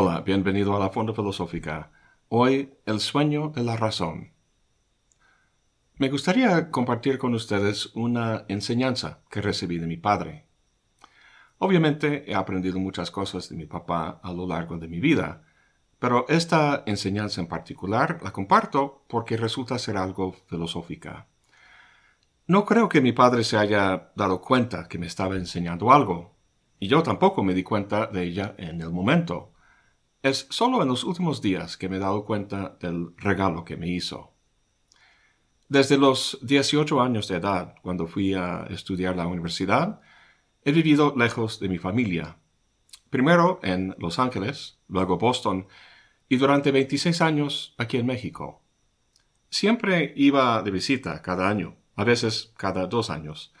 Hola, 0.00 0.20
bienvenido 0.20 0.76
a 0.76 0.78
la 0.78 0.90
Fonda 0.90 1.12
Filosófica. 1.12 1.90
Hoy, 2.28 2.72
el 2.86 3.00
sueño 3.00 3.48
de 3.48 3.64
la 3.64 3.76
razón. 3.76 4.30
Me 5.96 6.08
gustaría 6.08 6.70
compartir 6.70 7.18
con 7.18 7.34
ustedes 7.34 7.86
una 7.96 8.44
enseñanza 8.46 9.22
que 9.28 9.42
recibí 9.42 9.76
de 9.78 9.88
mi 9.88 9.96
padre. 9.96 10.44
Obviamente 11.58 12.30
he 12.30 12.36
aprendido 12.36 12.78
muchas 12.78 13.10
cosas 13.10 13.48
de 13.48 13.56
mi 13.56 13.66
papá 13.66 14.20
a 14.22 14.32
lo 14.32 14.46
largo 14.46 14.78
de 14.78 14.86
mi 14.86 15.00
vida, 15.00 15.42
pero 15.98 16.26
esta 16.28 16.84
enseñanza 16.86 17.40
en 17.40 17.48
particular 17.48 18.20
la 18.22 18.30
comparto 18.30 19.02
porque 19.08 19.36
resulta 19.36 19.80
ser 19.80 19.96
algo 19.96 20.32
filosófica. 20.46 21.26
No 22.46 22.64
creo 22.64 22.88
que 22.88 23.00
mi 23.00 23.10
padre 23.10 23.42
se 23.42 23.56
haya 23.56 24.12
dado 24.14 24.40
cuenta 24.40 24.86
que 24.86 24.98
me 24.98 25.06
estaba 25.08 25.34
enseñando 25.34 25.90
algo, 25.90 26.36
y 26.78 26.86
yo 26.86 27.02
tampoco 27.02 27.42
me 27.42 27.52
di 27.52 27.64
cuenta 27.64 28.06
de 28.06 28.22
ella 28.22 28.54
en 28.58 28.80
el 28.80 28.90
momento. 28.90 29.54
Es 30.22 30.48
solo 30.50 30.82
en 30.82 30.88
los 30.88 31.04
últimos 31.04 31.40
días 31.40 31.76
que 31.76 31.88
me 31.88 31.96
he 31.96 32.00
dado 32.00 32.24
cuenta 32.24 32.76
del 32.80 33.14
regalo 33.18 33.64
que 33.64 33.76
me 33.76 33.88
hizo. 33.88 34.32
Desde 35.68 35.96
los 35.96 36.38
18 36.42 37.00
años 37.00 37.28
de 37.28 37.36
edad, 37.36 37.76
cuando 37.82 38.06
fui 38.08 38.34
a 38.34 38.66
estudiar 38.70 39.14
la 39.14 39.28
universidad, 39.28 40.00
he 40.64 40.72
vivido 40.72 41.14
lejos 41.16 41.60
de 41.60 41.68
mi 41.68 41.78
familia. 41.78 42.38
Primero 43.10 43.60
en 43.62 43.94
Los 43.98 44.18
Ángeles, 44.18 44.78
luego 44.88 45.18
Boston, 45.18 45.68
y 46.28 46.36
durante 46.36 46.72
26 46.72 47.20
años 47.20 47.74
aquí 47.78 47.96
en 47.98 48.06
México. 48.06 48.60
Siempre 49.50 50.12
iba 50.16 50.62
de 50.62 50.70
visita 50.72 51.22
cada 51.22 51.48
año, 51.48 51.76
a 51.94 52.04
veces 52.04 52.52
cada 52.56 52.86
dos 52.86 53.08
años, 53.08 53.52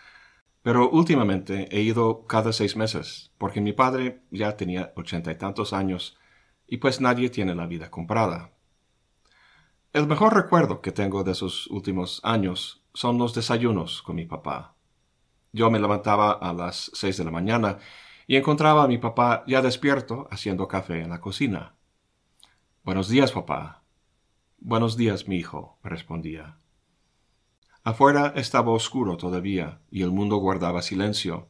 pero 0.62 0.90
últimamente 0.90 1.68
he 1.70 1.82
ido 1.82 2.26
cada 2.26 2.52
seis 2.52 2.76
meses, 2.76 3.32
porque 3.38 3.60
mi 3.60 3.72
padre 3.72 4.22
ya 4.30 4.56
tenía 4.56 4.92
ochenta 4.96 5.30
y 5.30 5.36
tantos 5.36 5.72
años, 5.72 6.18
y 6.68 6.76
pues 6.76 7.00
nadie 7.00 7.30
tiene 7.30 7.54
la 7.54 7.66
vida 7.66 7.90
comprada. 7.90 8.52
El 9.92 10.06
mejor 10.06 10.34
recuerdo 10.34 10.82
que 10.82 10.92
tengo 10.92 11.24
de 11.24 11.32
esos 11.32 11.66
últimos 11.68 12.20
años 12.22 12.84
son 12.92 13.16
los 13.16 13.34
desayunos 13.34 14.02
con 14.02 14.16
mi 14.16 14.26
papá. 14.26 14.74
Yo 15.52 15.70
me 15.70 15.80
levantaba 15.80 16.32
a 16.32 16.52
las 16.52 16.90
seis 16.92 17.16
de 17.16 17.24
la 17.24 17.30
mañana 17.30 17.78
y 18.26 18.36
encontraba 18.36 18.84
a 18.84 18.88
mi 18.88 18.98
papá 18.98 19.44
ya 19.46 19.62
despierto 19.62 20.28
haciendo 20.30 20.68
café 20.68 21.00
en 21.00 21.08
la 21.08 21.22
cocina. 21.22 21.74
Buenos 22.84 23.08
días, 23.08 23.32
papá. 23.32 23.82
Buenos 24.58 24.98
días, 24.98 25.26
mi 25.26 25.36
hijo, 25.36 25.78
respondía. 25.82 26.58
Afuera 27.82 28.34
estaba 28.36 28.72
oscuro 28.72 29.16
todavía 29.16 29.80
y 29.90 30.02
el 30.02 30.10
mundo 30.10 30.36
guardaba 30.36 30.82
silencio, 30.82 31.48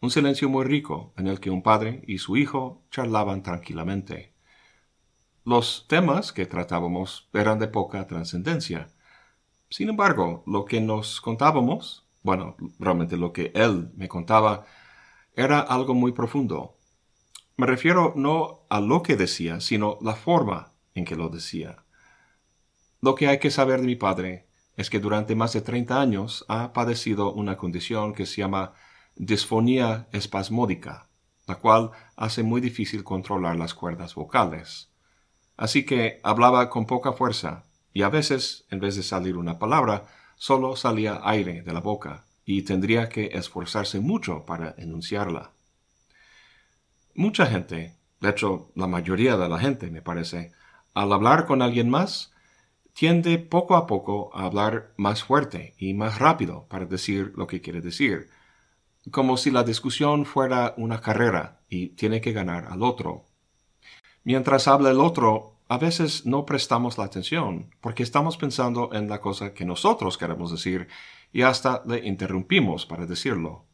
un 0.00 0.10
silencio 0.10 0.48
muy 0.48 0.64
rico 0.64 1.12
en 1.16 1.28
el 1.28 1.38
que 1.38 1.50
un 1.50 1.62
padre 1.62 2.02
y 2.08 2.18
su 2.18 2.36
hijo 2.36 2.82
charlaban 2.90 3.44
tranquilamente. 3.44 4.34
Los 5.44 5.86
temas 5.88 6.32
que 6.32 6.44
tratábamos 6.44 7.30
eran 7.32 7.58
de 7.58 7.68
poca 7.68 8.06
trascendencia. 8.06 8.88
Sin 9.70 9.88
embargo, 9.88 10.42
lo 10.46 10.66
que 10.66 10.82
nos 10.82 11.22
contábamos, 11.22 12.06
bueno, 12.22 12.56
realmente 12.78 13.16
lo 13.16 13.32
que 13.32 13.50
él 13.54 13.90
me 13.96 14.06
contaba, 14.06 14.66
era 15.34 15.60
algo 15.60 15.94
muy 15.94 16.12
profundo. 16.12 16.76
Me 17.56 17.66
refiero 17.66 18.12
no 18.16 18.66
a 18.68 18.80
lo 18.80 19.02
que 19.02 19.16
decía, 19.16 19.60
sino 19.60 19.96
la 20.02 20.14
forma 20.14 20.72
en 20.94 21.06
que 21.06 21.16
lo 21.16 21.30
decía. 21.30 21.84
Lo 23.00 23.14
que 23.14 23.26
hay 23.26 23.38
que 23.38 23.50
saber 23.50 23.80
de 23.80 23.86
mi 23.86 23.96
padre 23.96 24.46
es 24.76 24.90
que 24.90 25.00
durante 25.00 25.34
más 25.34 25.54
de 25.54 25.62
30 25.62 25.98
años 25.98 26.44
ha 26.48 26.74
padecido 26.74 27.32
una 27.32 27.56
condición 27.56 28.12
que 28.12 28.26
se 28.26 28.42
llama 28.42 28.74
disfonía 29.16 30.06
espasmódica, 30.12 31.08
la 31.46 31.54
cual 31.54 31.92
hace 32.16 32.42
muy 32.42 32.60
difícil 32.60 33.04
controlar 33.04 33.56
las 33.56 33.72
cuerdas 33.72 34.14
vocales. 34.14 34.89
Así 35.60 35.84
que 35.84 36.20
hablaba 36.22 36.70
con 36.70 36.86
poca 36.86 37.12
fuerza, 37.12 37.64
y 37.92 38.00
a 38.00 38.08
veces, 38.08 38.64
en 38.70 38.80
vez 38.80 38.96
de 38.96 39.02
salir 39.02 39.36
una 39.36 39.58
palabra, 39.58 40.06
solo 40.36 40.74
salía 40.74 41.20
aire 41.22 41.60
de 41.60 41.72
la 41.74 41.80
boca, 41.80 42.24
y 42.46 42.62
tendría 42.62 43.10
que 43.10 43.26
esforzarse 43.34 44.00
mucho 44.00 44.46
para 44.46 44.74
enunciarla. 44.78 45.50
Mucha 47.14 47.44
gente, 47.44 47.98
de 48.20 48.30
hecho 48.30 48.72
la 48.74 48.86
mayoría 48.86 49.36
de 49.36 49.50
la 49.50 49.58
gente 49.58 49.90
me 49.90 50.00
parece, 50.00 50.52
al 50.94 51.12
hablar 51.12 51.44
con 51.44 51.60
alguien 51.60 51.90
más, 51.90 52.32
tiende 52.94 53.36
poco 53.36 53.76
a 53.76 53.86
poco 53.86 54.30
a 54.34 54.46
hablar 54.46 54.94
más 54.96 55.22
fuerte 55.22 55.74
y 55.76 55.92
más 55.92 56.18
rápido 56.18 56.68
para 56.70 56.86
decir 56.86 57.34
lo 57.36 57.46
que 57.46 57.60
quiere 57.60 57.82
decir, 57.82 58.30
como 59.10 59.36
si 59.36 59.50
la 59.50 59.62
discusión 59.62 60.24
fuera 60.24 60.72
una 60.78 61.02
carrera 61.02 61.60
y 61.68 61.88
tiene 61.88 62.22
que 62.22 62.32
ganar 62.32 62.64
al 62.70 62.82
otro. 62.82 63.29
Mientras 64.24 64.68
habla 64.68 64.90
el 64.90 65.00
otro, 65.00 65.54
a 65.68 65.78
veces 65.78 66.26
no 66.26 66.44
prestamos 66.44 66.98
la 66.98 67.04
atención 67.04 67.74
porque 67.80 68.02
estamos 68.02 68.36
pensando 68.36 68.90
en 68.92 69.08
la 69.08 69.20
cosa 69.20 69.54
que 69.54 69.64
nosotros 69.64 70.18
queremos 70.18 70.50
decir 70.50 70.88
y 71.32 71.42
hasta 71.42 71.82
le 71.86 72.06
interrumpimos 72.06 72.86
para 72.86 73.06
decirlo. 73.06 73.64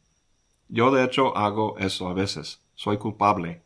Yo 0.69 0.91
de 0.91 1.03
hecho 1.03 1.35
hago 1.35 1.77
eso 1.79 2.07
a 2.07 2.13
veces, 2.13 2.61
soy 2.75 2.97
culpable. 2.97 3.63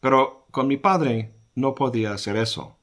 Pero 0.00 0.46
con 0.50 0.66
mi 0.66 0.76
padre 0.76 1.34
no 1.54 1.74
podía 1.74 2.12
hacer 2.12 2.36
eso. 2.36 2.76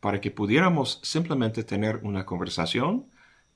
Para 0.00 0.20
que 0.20 0.30
pudiéramos 0.30 1.00
simplemente 1.02 1.62
tener 1.62 2.00
una 2.02 2.26
conversación, 2.26 3.06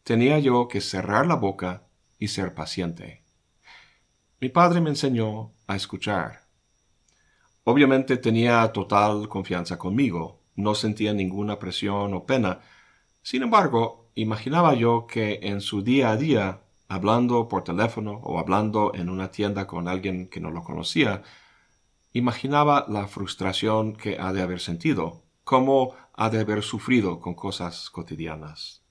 tenía 0.04 0.38
yo 0.38 0.68
que 0.68 0.80
cerrar 0.80 1.26
la 1.26 1.34
boca 1.34 1.82
y 2.18 2.28
ser 2.28 2.54
paciente. 2.54 3.22
Mi 4.40 4.48
padre 4.48 4.80
me 4.80 4.90
enseñó 4.90 5.52
a 5.66 5.76
escuchar. 5.76 6.45
Obviamente 7.68 8.16
tenía 8.16 8.70
total 8.72 9.28
confianza 9.28 9.76
conmigo, 9.76 10.38
no 10.54 10.76
sentía 10.76 11.12
ninguna 11.12 11.58
presión 11.58 12.14
o 12.14 12.24
pena. 12.24 12.60
Sin 13.22 13.42
embargo, 13.42 14.08
imaginaba 14.14 14.74
yo 14.74 15.08
que 15.08 15.40
en 15.42 15.60
su 15.60 15.82
día 15.82 16.12
a 16.12 16.16
día, 16.16 16.60
hablando 16.86 17.48
por 17.48 17.64
teléfono 17.64 18.20
o 18.22 18.38
hablando 18.38 18.92
en 18.94 19.08
una 19.08 19.32
tienda 19.32 19.66
con 19.66 19.88
alguien 19.88 20.28
que 20.28 20.38
no 20.38 20.52
lo 20.52 20.62
conocía, 20.62 21.24
imaginaba 22.12 22.86
la 22.88 23.08
frustración 23.08 23.96
que 23.96 24.16
ha 24.20 24.32
de 24.32 24.42
haber 24.42 24.60
sentido, 24.60 25.24
cómo 25.42 25.92
ha 26.14 26.30
de 26.30 26.38
haber 26.38 26.62
sufrido 26.62 27.18
con 27.18 27.34
cosas 27.34 27.90
cotidianas. 27.90 28.84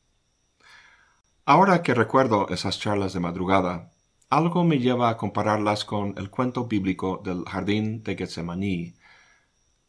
Ahora 1.46 1.82
que 1.82 1.94
recuerdo 1.94 2.50
esas 2.50 2.78
charlas 2.78 3.14
de 3.14 3.22
madrugada, 3.22 3.95
algo 4.30 4.64
me 4.64 4.80
lleva 4.80 5.10
a 5.10 5.18
compararlas 5.18 5.86
con 5.86 6.16
el 6.18 6.30
cuento 6.30 6.66
bíblico 6.66 7.22
del 7.24 7.44
jardín 7.46 8.04
de 8.04 8.16
Getsemaní. 8.16 8.96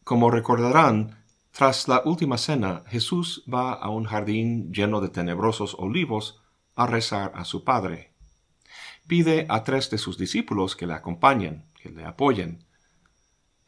Como 0.05 0.31
recordarán, 0.31 1.25
tras 1.51 1.89
la 1.89 2.03
última 2.05 2.37
cena, 2.37 2.85
Jesús 2.87 3.43
va 3.53 3.73
a 3.73 3.89
un 3.89 4.05
jardín 4.05 4.73
lleno 4.73 5.01
de 5.01 5.09
tenebrosos 5.09 5.75
olivos 5.79 6.41
a 6.75 6.87
rezar 6.87 7.33
a 7.35 7.45
su 7.45 7.65
Padre. 7.65 8.13
Pide 9.07 9.47
a 9.49 9.65
tres 9.65 9.89
de 9.89 9.99
sus 9.99 10.19
discípulos 10.19 10.77
que 10.77 10.87
le 10.87 10.95
acompañen, 10.95 11.65
que 11.81 11.89
le 11.89 12.05
apoyen. 12.05 12.65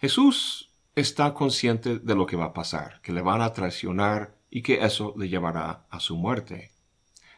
Jesús 0.00 0.70
está 0.94 1.32
consciente 1.32 1.98
de 1.98 2.14
lo 2.14 2.26
que 2.26 2.36
va 2.36 2.46
a 2.46 2.52
pasar, 2.52 3.00
que 3.02 3.12
le 3.12 3.22
van 3.22 3.40
a 3.40 3.52
traicionar 3.52 4.36
y 4.50 4.62
que 4.62 4.84
eso 4.84 5.14
le 5.16 5.28
llevará 5.28 5.86
a 5.90 6.00
su 6.00 6.16
muerte. 6.16 6.72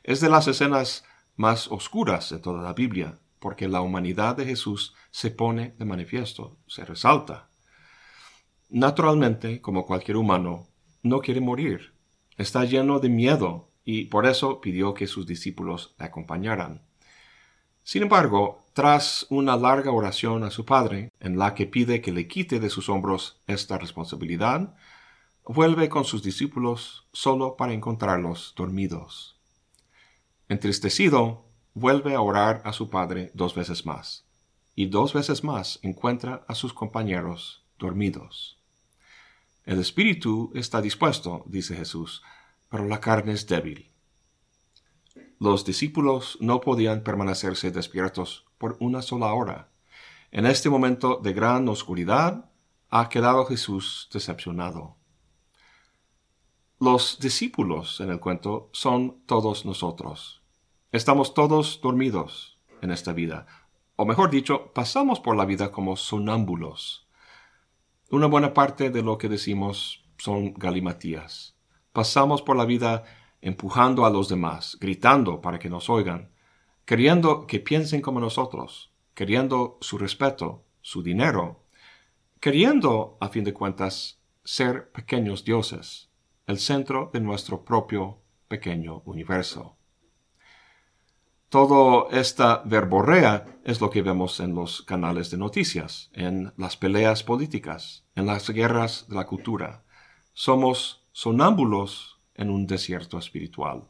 Es 0.02 0.20
de 0.20 0.30
las 0.30 0.48
escenas 0.48 1.04
más 1.40 1.68
oscuras 1.68 2.28
de 2.28 2.38
toda 2.38 2.62
la 2.62 2.74
Biblia, 2.74 3.18
porque 3.38 3.66
la 3.66 3.80
humanidad 3.80 4.36
de 4.36 4.44
Jesús 4.44 4.94
se 5.10 5.30
pone 5.30 5.74
de 5.78 5.86
manifiesto, 5.86 6.58
se 6.66 6.84
resalta. 6.84 7.48
Naturalmente, 8.68 9.62
como 9.62 9.86
cualquier 9.86 10.18
humano, 10.18 10.66
no 11.02 11.20
quiere 11.20 11.40
morir. 11.40 11.94
Está 12.36 12.66
lleno 12.66 13.00
de 13.00 13.08
miedo 13.08 13.70
y 13.84 14.04
por 14.04 14.26
eso 14.26 14.60
pidió 14.60 14.92
que 14.92 15.06
sus 15.06 15.26
discípulos 15.26 15.94
le 15.98 16.04
acompañaran. 16.04 16.82
Sin 17.84 18.02
embargo, 18.02 18.66
tras 18.74 19.26
una 19.30 19.56
larga 19.56 19.92
oración 19.92 20.44
a 20.44 20.50
su 20.50 20.66
Padre, 20.66 21.10
en 21.20 21.38
la 21.38 21.54
que 21.54 21.64
pide 21.64 22.02
que 22.02 22.12
le 22.12 22.28
quite 22.28 22.60
de 22.60 22.68
sus 22.68 22.90
hombros 22.90 23.40
esta 23.46 23.78
responsabilidad, 23.78 24.74
vuelve 25.46 25.88
con 25.88 26.04
sus 26.04 26.22
discípulos 26.22 27.08
solo 27.14 27.56
para 27.56 27.72
encontrarlos 27.72 28.52
dormidos. 28.58 29.39
Entristecido, 30.50 31.44
vuelve 31.74 32.16
a 32.16 32.20
orar 32.20 32.60
a 32.64 32.72
su 32.72 32.90
Padre 32.90 33.30
dos 33.34 33.54
veces 33.54 33.86
más, 33.86 34.24
y 34.74 34.86
dos 34.86 35.12
veces 35.12 35.44
más 35.44 35.78
encuentra 35.82 36.44
a 36.48 36.56
sus 36.56 36.74
compañeros 36.74 37.62
dormidos. 37.78 38.58
El 39.64 39.78
espíritu 39.78 40.50
está 40.56 40.80
dispuesto, 40.80 41.44
dice 41.46 41.76
Jesús, 41.76 42.24
pero 42.68 42.84
la 42.84 42.98
carne 42.98 43.34
es 43.34 43.46
débil. 43.46 43.92
Los 45.38 45.64
discípulos 45.64 46.36
no 46.40 46.60
podían 46.60 47.04
permanecerse 47.04 47.70
despiertos 47.70 48.44
por 48.58 48.76
una 48.80 49.02
sola 49.02 49.32
hora. 49.32 49.68
En 50.32 50.46
este 50.46 50.68
momento 50.68 51.20
de 51.22 51.32
gran 51.32 51.68
oscuridad 51.68 52.50
ha 52.88 53.08
quedado 53.08 53.46
Jesús 53.46 54.08
decepcionado. 54.12 54.96
Los 56.80 57.20
discípulos 57.20 58.00
en 58.00 58.10
el 58.10 58.18
cuento 58.18 58.68
son 58.72 59.20
todos 59.26 59.64
nosotros. 59.64 60.39
Estamos 60.92 61.34
todos 61.34 61.80
dormidos 61.80 62.58
en 62.82 62.90
esta 62.90 63.12
vida, 63.12 63.46
o 63.94 64.04
mejor 64.04 64.28
dicho, 64.28 64.72
pasamos 64.72 65.20
por 65.20 65.36
la 65.36 65.44
vida 65.44 65.70
como 65.70 65.94
sonámbulos. 65.94 67.06
Una 68.10 68.26
buena 68.26 68.54
parte 68.54 68.90
de 68.90 69.00
lo 69.00 69.16
que 69.16 69.28
decimos 69.28 70.04
son 70.18 70.52
galimatías. 70.54 71.54
Pasamos 71.92 72.42
por 72.42 72.56
la 72.56 72.64
vida 72.64 73.04
empujando 73.40 74.04
a 74.04 74.10
los 74.10 74.28
demás, 74.28 74.76
gritando 74.80 75.40
para 75.40 75.60
que 75.60 75.70
nos 75.70 75.88
oigan, 75.88 76.32
queriendo 76.84 77.46
que 77.46 77.60
piensen 77.60 78.00
como 78.00 78.18
nosotros, 78.18 78.92
queriendo 79.14 79.78
su 79.80 79.96
respeto, 79.96 80.64
su 80.80 81.04
dinero, 81.04 81.66
queriendo, 82.40 83.16
a 83.20 83.28
fin 83.28 83.44
de 83.44 83.54
cuentas, 83.54 84.20
ser 84.42 84.90
pequeños 84.90 85.44
dioses, 85.44 86.10
el 86.48 86.58
centro 86.58 87.10
de 87.12 87.20
nuestro 87.20 87.64
propio 87.64 88.22
pequeño 88.48 89.02
universo. 89.04 89.76
Toda 91.50 92.06
esta 92.16 92.62
verborrea 92.64 93.44
es 93.64 93.80
lo 93.80 93.90
que 93.90 94.02
vemos 94.02 94.38
en 94.38 94.54
los 94.54 94.82
canales 94.82 95.32
de 95.32 95.36
noticias, 95.36 96.08
en 96.12 96.52
las 96.56 96.76
peleas 96.76 97.24
políticas, 97.24 98.04
en 98.14 98.26
las 98.26 98.48
guerras 98.50 99.08
de 99.08 99.16
la 99.16 99.26
cultura. 99.26 99.82
Somos 100.32 101.08
sonámbulos 101.10 102.20
en 102.36 102.50
un 102.50 102.68
desierto 102.68 103.18
espiritual. 103.18 103.88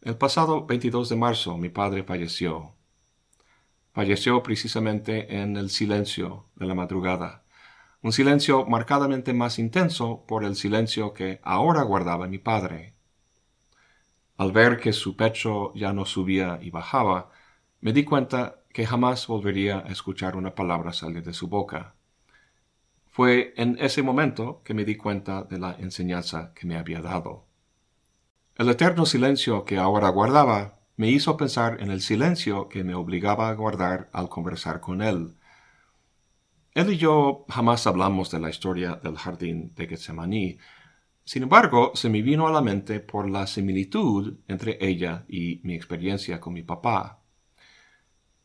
El 0.00 0.16
pasado 0.16 0.64
22 0.64 1.10
de 1.10 1.16
marzo 1.16 1.58
mi 1.58 1.68
padre 1.68 2.04
falleció. 2.04 2.72
Falleció 3.92 4.42
precisamente 4.42 5.42
en 5.42 5.58
el 5.58 5.68
silencio 5.68 6.46
de 6.56 6.64
la 6.64 6.74
madrugada, 6.74 7.44
un 8.00 8.12
silencio 8.12 8.64
marcadamente 8.64 9.34
más 9.34 9.58
intenso 9.58 10.24
por 10.26 10.42
el 10.42 10.56
silencio 10.56 11.12
que 11.12 11.38
ahora 11.42 11.82
guardaba 11.82 12.28
mi 12.28 12.38
padre. 12.38 12.94
Al 14.40 14.52
ver 14.52 14.80
que 14.80 14.94
su 14.94 15.16
pecho 15.16 15.70
ya 15.74 15.92
no 15.92 16.06
subía 16.06 16.58
y 16.62 16.70
bajaba, 16.70 17.30
me 17.82 17.92
di 17.92 18.04
cuenta 18.04 18.62
que 18.72 18.86
jamás 18.86 19.26
volvería 19.26 19.80
a 19.80 19.88
escuchar 19.92 20.34
una 20.34 20.54
palabra 20.54 20.94
salir 20.94 21.22
de 21.22 21.34
su 21.34 21.48
boca. 21.48 21.94
Fue 23.06 23.52
en 23.58 23.76
ese 23.78 24.02
momento 24.02 24.62
que 24.64 24.72
me 24.72 24.86
di 24.86 24.96
cuenta 24.96 25.42
de 25.42 25.58
la 25.58 25.76
enseñanza 25.78 26.54
que 26.54 26.66
me 26.66 26.78
había 26.78 27.02
dado. 27.02 27.44
El 28.56 28.70
eterno 28.70 29.04
silencio 29.04 29.66
que 29.66 29.76
ahora 29.76 30.08
guardaba 30.08 30.78
me 30.96 31.10
hizo 31.10 31.36
pensar 31.36 31.76
en 31.82 31.90
el 31.90 32.00
silencio 32.00 32.70
que 32.70 32.82
me 32.82 32.94
obligaba 32.94 33.50
a 33.50 33.54
guardar 33.54 34.08
al 34.14 34.30
conversar 34.30 34.80
con 34.80 35.02
él. 35.02 35.36
Él 36.72 36.90
y 36.94 36.96
yo 36.96 37.44
jamás 37.50 37.86
hablamos 37.86 38.30
de 38.30 38.40
la 38.40 38.48
historia 38.48 38.94
del 39.02 39.18
jardín 39.18 39.74
de 39.74 39.86
Getsemaní, 39.86 40.56
sin 41.30 41.44
embargo, 41.44 41.92
se 41.94 42.08
me 42.08 42.22
vino 42.22 42.48
a 42.48 42.50
la 42.50 42.60
mente 42.60 42.98
por 42.98 43.30
la 43.30 43.46
similitud 43.46 44.38
entre 44.48 44.78
ella 44.80 45.26
y 45.28 45.60
mi 45.62 45.76
experiencia 45.76 46.40
con 46.40 46.52
mi 46.52 46.64
papá. 46.64 47.22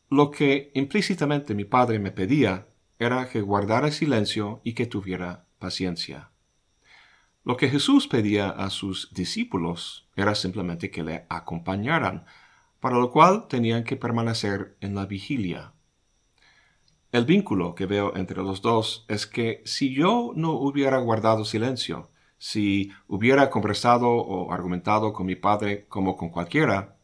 Lo 0.08 0.30
que 0.30 0.70
implícitamente 0.72 1.56
mi 1.56 1.64
padre 1.64 1.98
me 1.98 2.12
pedía 2.12 2.68
era 3.00 3.28
que 3.28 3.40
guardara 3.40 3.90
silencio 3.90 4.60
y 4.62 4.74
que 4.74 4.86
tuviera 4.86 5.46
paciencia. 5.58 6.30
Lo 7.42 7.56
que 7.56 7.70
Jesús 7.70 8.06
pedía 8.06 8.50
a 8.50 8.70
sus 8.70 9.12
discípulos 9.12 10.08
era 10.14 10.36
simplemente 10.36 10.88
que 10.88 11.02
le 11.02 11.26
acompañaran, 11.28 12.24
para 12.78 12.98
lo 12.98 13.10
cual 13.10 13.48
tenían 13.48 13.82
que 13.82 13.96
permanecer 13.96 14.76
en 14.80 14.94
la 14.94 15.06
vigilia. 15.06 15.72
El 17.10 17.24
vínculo 17.24 17.74
que 17.74 17.86
veo 17.86 18.14
entre 18.14 18.44
los 18.44 18.62
dos 18.62 19.06
es 19.08 19.26
que 19.26 19.60
si 19.64 19.92
yo 19.92 20.30
no 20.36 20.52
hubiera 20.52 20.98
guardado 20.98 21.44
silencio, 21.44 22.12
si 22.38 22.90
hubiera 23.08 23.50
conversado 23.50 24.08
o 24.08 24.52
argumentado 24.52 25.12
con 25.12 25.26
mi 25.26 25.36
padre 25.36 25.86
como 25.88 26.16
con 26.16 26.30
cualquiera, 26.30 26.96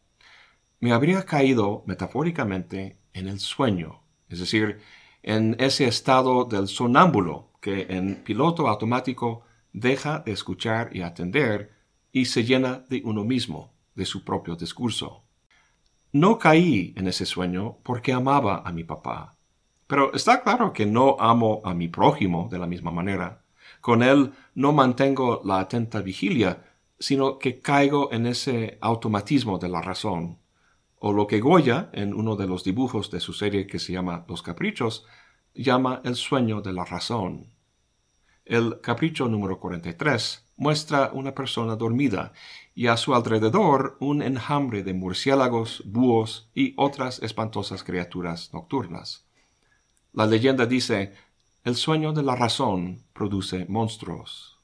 me 0.80 0.92
habría 0.92 1.24
caído 1.24 1.84
metafóricamente 1.86 2.98
en 3.12 3.28
el 3.28 3.38
sueño, 3.38 4.02
es 4.28 4.40
decir, 4.40 4.80
en 5.22 5.56
ese 5.60 5.86
estado 5.86 6.44
del 6.44 6.68
sonámbulo 6.68 7.50
que 7.60 7.86
en 7.90 8.16
piloto 8.16 8.68
automático 8.68 9.44
deja 9.72 10.18
de 10.20 10.32
escuchar 10.32 10.90
y 10.94 11.02
atender 11.02 11.72
y 12.10 12.26
se 12.26 12.44
llena 12.44 12.84
de 12.88 13.02
uno 13.04 13.24
mismo, 13.24 13.72
de 13.94 14.04
su 14.04 14.24
propio 14.24 14.56
discurso. 14.56 15.24
No 16.12 16.38
caí 16.38 16.92
en 16.96 17.06
ese 17.06 17.24
sueño 17.24 17.78
porque 17.82 18.12
amaba 18.12 18.62
a 18.66 18.72
mi 18.72 18.84
papá, 18.84 19.36
pero 19.86 20.12
está 20.14 20.42
claro 20.42 20.72
que 20.72 20.86
no 20.86 21.16
amo 21.20 21.62
a 21.64 21.74
mi 21.74 21.88
prójimo 21.88 22.48
de 22.50 22.58
la 22.58 22.66
misma 22.66 22.90
manera. 22.90 23.41
Con 23.82 24.04
él 24.04 24.32
no 24.54 24.72
mantengo 24.72 25.42
la 25.44 25.58
atenta 25.58 26.02
vigilia, 26.02 26.62
sino 27.00 27.40
que 27.40 27.58
caigo 27.58 28.12
en 28.12 28.26
ese 28.26 28.78
automatismo 28.80 29.58
de 29.58 29.68
la 29.68 29.82
razón. 29.82 30.38
O 31.00 31.12
lo 31.12 31.26
que 31.26 31.40
Goya, 31.40 31.90
en 31.92 32.14
uno 32.14 32.36
de 32.36 32.46
los 32.46 32.62
dibujos 32.62 33.10
de 33.10 33.18
su 33.18 33.32
serie 33.32 33.66
que 33.66 33.80
se 33.80 33.92
llama 33.92 34.24
Los 34.28 34.40
Caprichos, 34.40 35.04
llama 35.52 36.00
el 36.04 36.14
sueño 36.14 36.62
de 36.62 36.72
la 36.72 36.84
razón. 36.84 37.48
El 38.44 38.80
capricho 38.80 39.26
número 39.26 39.58
43 39.58 40.46
muestra 40.58 41.10
una 41.12 41.34
persona 41.34 41.74
dormida 41.74 42.32
y 42.76 42.86
a 42.86 42.96
su 42.96 43.16
alrededor 43.16 43.96
un 43.98 44.22
enjambre 44.22 44.84
de 44.84 44.94
murciélagos, 44.94 45.82
búhos 45.86 46.50
y 46.54 46.74
otras 46.76 47.20
espantosas 47.20 47.82
criaturas 47.82 48.50
nocturnas. 48.52 49.26
La 50.12 50.26
leyenda 50.26 50.66
dice 50.66 51.14
el 51.64 51.76
sueño 51.76 52.12
de 52.12 52.24
la 52.24 52.34
razón 52.34 53.04
produce 53.12 53.66
monstruos. 53.68 54.58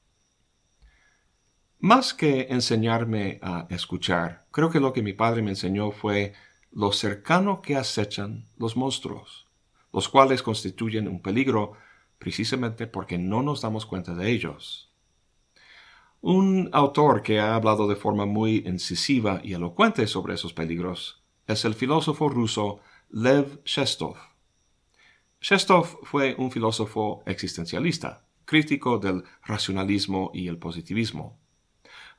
Más 1.79 2.12
que 2.12 2.49
enseñarme 2.50 3.39
a 3.41 3.69
escuchar, 3.71 4.47
creo 4.50 4.69
que 4.69 4.81
lo 4.81 4.93
que 4.93 5.03
mi 5.03 5.12
padre 5.12 5.43
me 5.43 5.50
enseñó 5.50 5.93
fue 5.93 6.33
lo 6.73 6.91
cercano 6.91 7.62
que 7.62 7.77
acechan 7.77 8.47
los 8.56 8.77
monstruos, 8.77 9.47
los 9.93 10.09
cuales 10.09 10.43
constituyen 10.43 11.06
un 11.06 11.23
peligro 11.23 11.75
precisamente 12.19 12.89
porque 12.89 13.17
no 13.17 13.43
nos 13.45 13.61
damos 13.61 13.87
cuenta 13.87 14.15
de 14.15 14.31
ellos. 14.33 14.93
Un 16.21 16.69
autor 16.73 17.23
que 17.23 17.39
ha 17.39 17.55
hablado 17.55 17.87
de 17.87 17.95
forma 17.95 18.27
muy 18.27 18.65
incisiva 18.67 19.41
y 19.45 19.53
elocuente 19.53 20.09
sobre 20.09 20.35
esos 20.35 20.53
peligros 20.53 21.23
es 21.47 21.65
el 21.65 21.75
filósofo 21.75 22.29
ruso 22.29 22.81
Lev 23.09 23.62
Shestov. 23.65 24.17
Shestov 25.40 26.00
fue 26.02 26.35
un 26.37 26.50
filósofo 26.50 27.23
existencialista, 27.25 28.25
crítico 28.44 28.99
del 28.99 29.23
racionalismo 29.44 30.32
y 30.35 30.49
el 30.49 30.58
positivismo. 30.58 31.38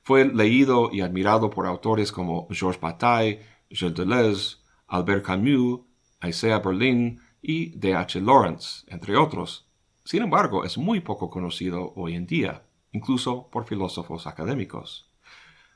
Fue 0.01 0.25
leído 0.25 0.89
y 0.93 1.01
admirado 1.01 1.49
por 1.49 1.65
autores 1.65 2.13
como 2.13 2.47
Georges 2.49 2.79
Bataille, 2.79 3.41
Gilles 3.69 3.93
Deleuze, 3.93 4.57
Albert 4.87 5.25
Camus, 5.25 5.81
Isaiah 6.23 6.59
Berlin 6.59 7.19
y 7.41 7.77
D. 7.77 7.93
H. 7.93 8.21
Lawrence, 8.21 8.85
entre 8.87 9.17
otros. 9.17 9.67
Sin 10.05 10.23
embargo, 10.23 10.63
es 10.63 10.77
muy 10.77 11.01
poco 11.01 11.29
conocido 11.29 11.91
hoy 11.95 12.15
en 12.15 12.25
día, 12.25 12.63
incluso 12.93 13.49
por 13.51 13.65
filósofos 13.65 14.27
académicos. 14.27 15.11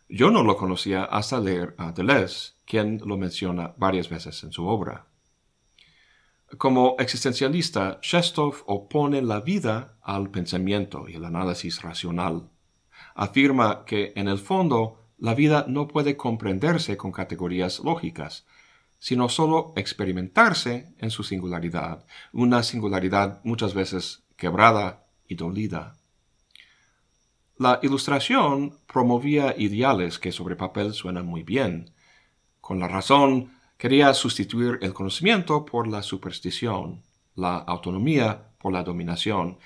Yo 0.08 0.32
no 0.32 0.44
lo 0.44 0.56
conocía 0.56 1.04
hasta 1.04 1.40
leer 1.40 1.76
a 1.78 1.92
Deleuze, 1.92 2.54
quien 2.66 3.02
lo 3.06 3.18
menciona 3.18 3.74
varias 3.78 4.10
veces 4.10 4.44
en 4.44 4.52
su 4.54 4.66
obra. 4.66 5.08
Como 6.58 6.96
existencialista, 7.00 8.00
Shestov 8.02 8.64
opone 8.68 9.22
la 9.22 9.40
vida 9.40 9.98
al 10.04 10.30
pensamiento 10.30 11.06
y 11.08 11.16
el 11.16 11.26
análisis 11.26 11.82
racional. 11.82 12.50
Afirma 13.16 13.86
que, 13.86 14.14
en 14.16 14.28
el 14.28 14.38
fondo, 14.38 15.00
la 15.18 15.34
vida 15.34 15.66
no 15.68 15.88
puede 15.88 16.16
comprenderse 16.16 16.98
con 16.98 17.12
categorías 17.12 17.80
lógicas, 17.80 18.46
sino 19.00 19.30
sólo 19.30 19.74
experimentarse 19.76 20.94
en 21.00 21.10
su 21.10 21.24
singularidad, 21.24 22.06
una 22.32 22.62
singularidad 22.64 23.42
muchas 23.44 23.74
veces 23.74 24.24
quebrada 24.38 25.06
y 25.28 25.36
dolida. 25.36 25.98
La 27.58 27.80
ilustración 27.82 28.80
promovía 28.88 29.56
ideales 29.58 30.20
que 30.20 30.32
sobre 30.32 30.56
papel 30.56 30.94
suenan 30.94 31.26
muy 31.26 31.44
bien. 31.44 31.94
Con 32.62 32.80
la 32.80 32.88
razón, 32.88 33.54
Quería 33.84 34.14
sustituir 34.14 34.80
el 34.82 34.94
conocimiento 34.94 35.66
por 35.66 35.90
la 35.90 36.02
superstición, 36.04 37.04
la 37.36 37.58
autonomía 37.58 38.54
por 38.58 38.72
la 38.72 38.82
dominación, 38.82 39.58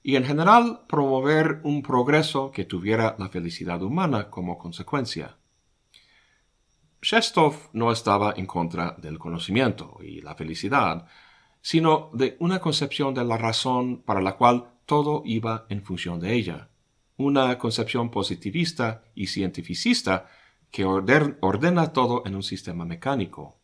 y 0.00 0.14
en 0.14 0.24
general 0.24 0.82
promover 0.88 1.58
un 1.64 1.82
progreso 1.82 2.52
que 2.52 2.64
tuviera 2.64 3.16
la 3.18 3.28
felicidad 3.30 3.82
humana 3.82 4.30
como 4.30 4.58
consecuencia. 4.58 5.38
Shestov 7.02 7.70
no 7.72 7.90
estaba 7.90 8.34
en 8.36 8.46
contra 8.46 8.92
del 8.92 9.18
conocimiento 9.18 9.98
y 10.00 10.20
la 10.20 10.36
felicidad, 10.36 11.08
sino 11.60 12.10
de 12.12 12.36
una 12.38 12.60
concepción 12.60 13.12
de 13.12 13.24
la 13.24 13.38
razón 13.38 14.02
para 14.02 14.22
la 14.22 14.36
cual 14.36 14.66
todo 14.86 15.22
iba 15.24 15.66
en 15.68 15.82
función 15.82 16.20
de 16.20 16.32
ella, 16.32 16.68
una 17.16 17.58
concepción 17.58 18.12
positivista 18.12 19.02
y 19.16 19.26
cientificista 19.26 20.28
que 20.70 20.84
ordena 20.84 21.92
todo 21.92 22.22
en 22.24 22.36
un 22.36 22.44
sistema 22.44 22.84
mecánico. 22.84 23.58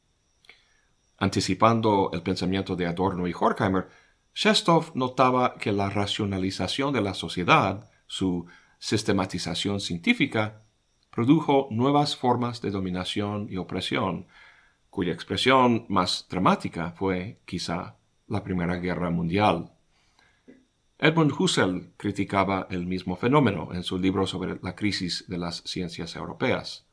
Anticipando 1.21 2.11
el 2.15 2.23
pensamiento 2.23 2.77
de 2.77 2.87
Adorno 2.87 3.29
y 3.29 3.35
Horkheimer, 3.39 3.89
Shestov 4.35 4.93
notaba 4.95 5.57
que 5.57 5.71
la 5.71 5.91
racionalización 5.91 6.95
de 6.95 7.03
la 7.03 7.13
sociedad, 7.13 7.91
su 8.07 8.47
sistematización 8.79 9.81
científica, 9.81 10.63
produjo 11.11 11.69
nuevas 11.71 12.17
formas 12.17 12.63
de 12.63 12.71
dominación 12.71 13.49
y 13.51 13.59
opresión, 13.59 14.29
cuya 14.89 15.13
expresión 15.13 15.85
más 15.89 16.27
dramática 16.31 16.93
fue, 16.93 17.43
quizá, 17.45 17.97
la 18.27 18.43
Primera 18.43 18.77
Guerra 18.77 19.11
Mundial. 19.11 19.73
Edmund 20.99 21.33
Husserl 21.39 21.93
criticaba 21.99 22.67
el 22.71 22.87
mismo 22.87 23.17
fenómeno 23.17 23.69
en 23.75 23.83
su 23.83 23.99
libro 23.99 24.27
sobre 24.27 24.59
la 24.63 24.75
crisis 24.75 25.27
de 25.29 25.37
las 25.37 25.63
ciencias 25.67 26.17
europeas. 26.17 26.90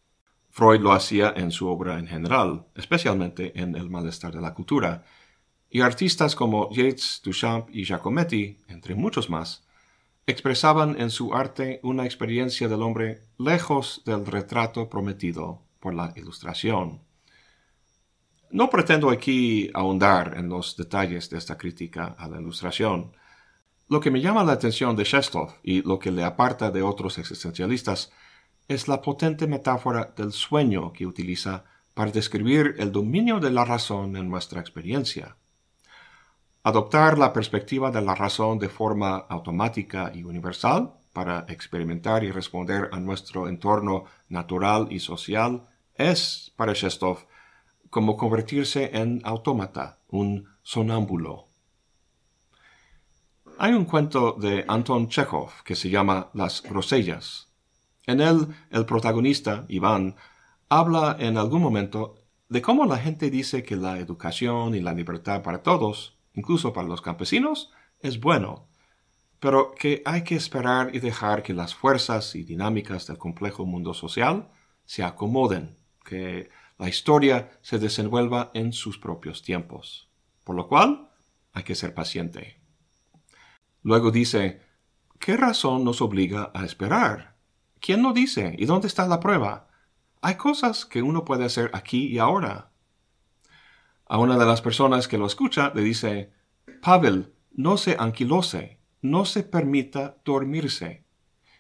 Freud 0.58 0.82
lo 0.82 0.92
hacía 0.92 1.32
en 1.38 1.52
su 1.52 1.68
obra 1.68 2.00
en 2.00 2.08
general, 2.08 2.66
especialmente 2.74 3.62
en 3.62 3.76
El 3.76 3.92
malestar 3.92 4.34
de 4.34 4.42
la 4.42 4.56
cultura, 4.56 5.06
y 5.70 5.82
artistas 5.82 6.36
como 6.36 6.68
Yeats, 6.72 7.22
Duchamp 7.24 7.70
y 7.72 7.86
Giacometti, 7.86 8.62
entre 8.68 8.96
muchos 8.96 9.30
más, 9.30 9.68
expresaban 10.26 11.00
en 11.00 11.12
su 11.12 11.36
arte 11.36 11.80
una 11.84 12.06
experiencia 12.06 12.68
del 12.68 12.82
hombre 12.82 13.22
lejos 13.38 14.02
del 14.04 14.26
retrato 14.26 14.90
prometido 14.90 15.62
por 15.80 15.94
la 15.94 16.12
ilustración. 16.16 17.02
No 18.50 18.72
pretendo 18.72 19.12
aquí 19.12 19.70
ahondar 19.76 20.40
en 20.40 20.50
los 20.50 20.76
detalles 20.76 21.30
de 21.30 21.38
esta 21.38 21.56
crítica 21.56 22.16
a 22.18 22.28
la 22.28 22.42
ilustración. 22.42 23.12
Lo 23.90 24.00
que 24.00 24.10
me 24.10 24.22
llama 24.22 24.44
la 24.44 24.54
atención 24.54 24.96
de 24.96 25.04
Shestov 25.04 25.54
y 25.62 25.84
lo 25.84 26.00
que 26.00 26.10
le 26.10 26.24
aparta 26.24 26.72
de 26.72 26.82
otros 26.82 27.20
existencialistas 27.20 28.12
es 28.68 28.88
la 28.88 29.02
potente 29.02 29.48
metáfora 29.48 30.14
del 30.16 30.32
sueño 30.32 30.92
que 30.92 31.06
utiliza 31.06 31.64
para 31.94 32.12
describir 32.12 32.76
el 32.78 32.92
dominio 32.92 33.40
de 33.40 33.52
la 33.52 33.66
razón 33.66 34.16
en 34.18 34.30
nuestra 34.30 34.60
experiencia. 34.60 35.38
Adoptar 36.64 37.18
la 37.18 37.32
perspectiva 37.32 37.92
de 37.92 38.02
la 38.02 38.14
razón 38.14 38.60
de 38.60 38.70
forma 38.70 39.18
automática 39.30 40.12
y 40.14 40.24
universal 40.24 40.94
para 41.14 41.46
experimentar 41.48 42.24
y 42.24 42.32
responder 42.32 42.90
a 42.92 43.00
nuestro 43.00 43.48
entorno 43.48 44.04
natural 44.30 44.88
y 44.92 45.00
social 45.00 45.68
es, 45.96 46.54
para 46.56 46.74
Shestov, 46.74 47.26
como 47.90 48.18
convertirse 48.18 48.92
en 48.94 49.22
autómata, 49.24 50.00
un 50.10 50.50
sonámbulo. 50.62 51.48
Hay 53.58 53.74
un 53.74 53.86
cuento 53.86 54.34
de 54.34 54.66
Anton 54.68 55.08
Chekhov 55.08 55.64
que 55.64 55.76
se 55.76 55.90
llama 55.90 56.30
Las 56.34 56.62
grosellas. 56.62 57.48
En 58.08 58.22
él, 58.22 58.48
el 58.72 58.86
protagonista, 58.88 59.66
Iván, 59.70 60.16
habla 60.70 61.16
en 61.20 61.38
algún 61.38 61.62
momento 61.62 62.16
de 62.50 62.62
cómo 62.64 62.86
la 62.86 62.98
gente 62.98 63.30
dice 63.30 63.62
que 63.62 63.76
la 63.76 64.00
educación 64.00 64.74
y 64.74 64.82
la 64.82 64.94
libertad 64.94 65.44
para 65.44 65.62
todos 65.62 66.18
incluso 66.38 66.72
para 66.72 66.88
los 66.88 67.02
campesinos, 67.02 67.72
es 68.00 68.20
bueno, 68.20 68.70
pero 69.40 69.74
que 69.74 70.04
hay 70.06 70.24
que 70.24 70.36
esperar 70.36 70.96
y 70.96 71.00
dejar 71.00 71.42
que 71.42 71.54
las 71.54 71.74
fuerzas 71.74 72.36
y 72.36 72.44
dinámicas 72.44 73.08
del 73.08 73.18
complejo 73.18 73.66
mundo 73.66 73.94
social 73.96 74.50
se 74.86 75.04
acomoden, 75.04 75.78
que 76.06 76.50
la 76.78 76.88
historia 76.88 77.58
se 77.62 77.80
desenvuelva 77.80 78.52
en 78.54 78.72
sus 78.72 79.00
propios 79.00 79.42
tiempos, 79.42 80.10
por 80.44 80.56
lo 80.56 80.68
cual 80.68 81.10
hay 81.54 81.64
que 81.64 81.76
ser 81.76 81.96
paciente. 81.96 82.62
Luego 83.82 84.12
dice, 84.12 84.62
¿qué 85.20 85.38
razón 85.38 85.84
nos 85.84 86.02
obliga 86.02 86.52
a 86.54 86.66
esperar? 86.66 87.36
¿Quién 87.88 88.04
lo 88.04 88.12
dice? 88.12 88.54
¿Y 88.60 88.66
dónde 88.66 88.88
está 88.88 89.08
la 89.08 89.22
prueba? 89.22 89.70
Hay 90.20 90.36
cosas 90.36 90.84
que 90.84 91.02
uno 91.02 91.24
puede 91.24 91.46
hacer 91.46 91.72
aquí 91.72 92.08
y 92.08 92.20
ahora. 92.20 92.70
A 94.06 94.18
una 94.18 94.38
de 94.38 94.46
las 94.46 94.62
personas 94.62 95.08
que 95.08 95.18
lo 95.18 95.26
escucha 95.26 95.72
le 95.74 95.84
dice, 95.84 96.34
Pavel, 96.82 97.34
no 97.54 97.78
se 97.78 97.96
anquilose, 97.98 98.82
no 99.02 99.24
se 99.24 99.44
permita 99.44 100.18
dormirse. 100.26 101.06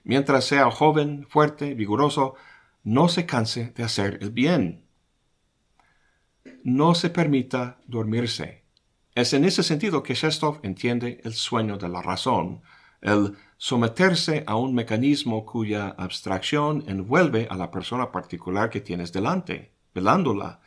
Mientras 0.03 0.43
sea 0.43 0.69
joven, 0.69 1.25
fuerte, 1.29 1.75
vigoroso, 1.75 2.35
no 2.83 3.07
se 3.07 3.25
canse 3.25 3.71
de 3.71 3.83
hacer 3.85 4.17
el 4.19 4.31
bien. 4.31 4.83
No 6.61 6.93
se 6.93 7.09
permita 7.09 7.77
dormirse. 7.87 8.65
Es 9.15 9.31
en 9.31 9.45
ese 9.45 9.63
sentido 9.63 10.03
que 10.03 10.13
Shestov 10.13 10.59
entiende 10.63 11.21
el 11.23 11.35
sueño 11.35 11.77
de 11.77 11.87
la 11.87 12.01
razón, 12.01 12.63
el 12.99 13.37
someterse 13.57 14.43
a 14.45 14.55
un 14.55 14.73
mecanismo 14.73 15.45
cuya 15.45 15.89
abstracción 15.97 16.83
envuelve 16.87 17.47
a 17.49 17.55
la 17.55 17.71
persona 17.71 18.11
particular 18.11 18.69
que 18.69 18.81
tienes 18.81 19.11
delante, 19.11 19.73
velándola, 19.93 20.61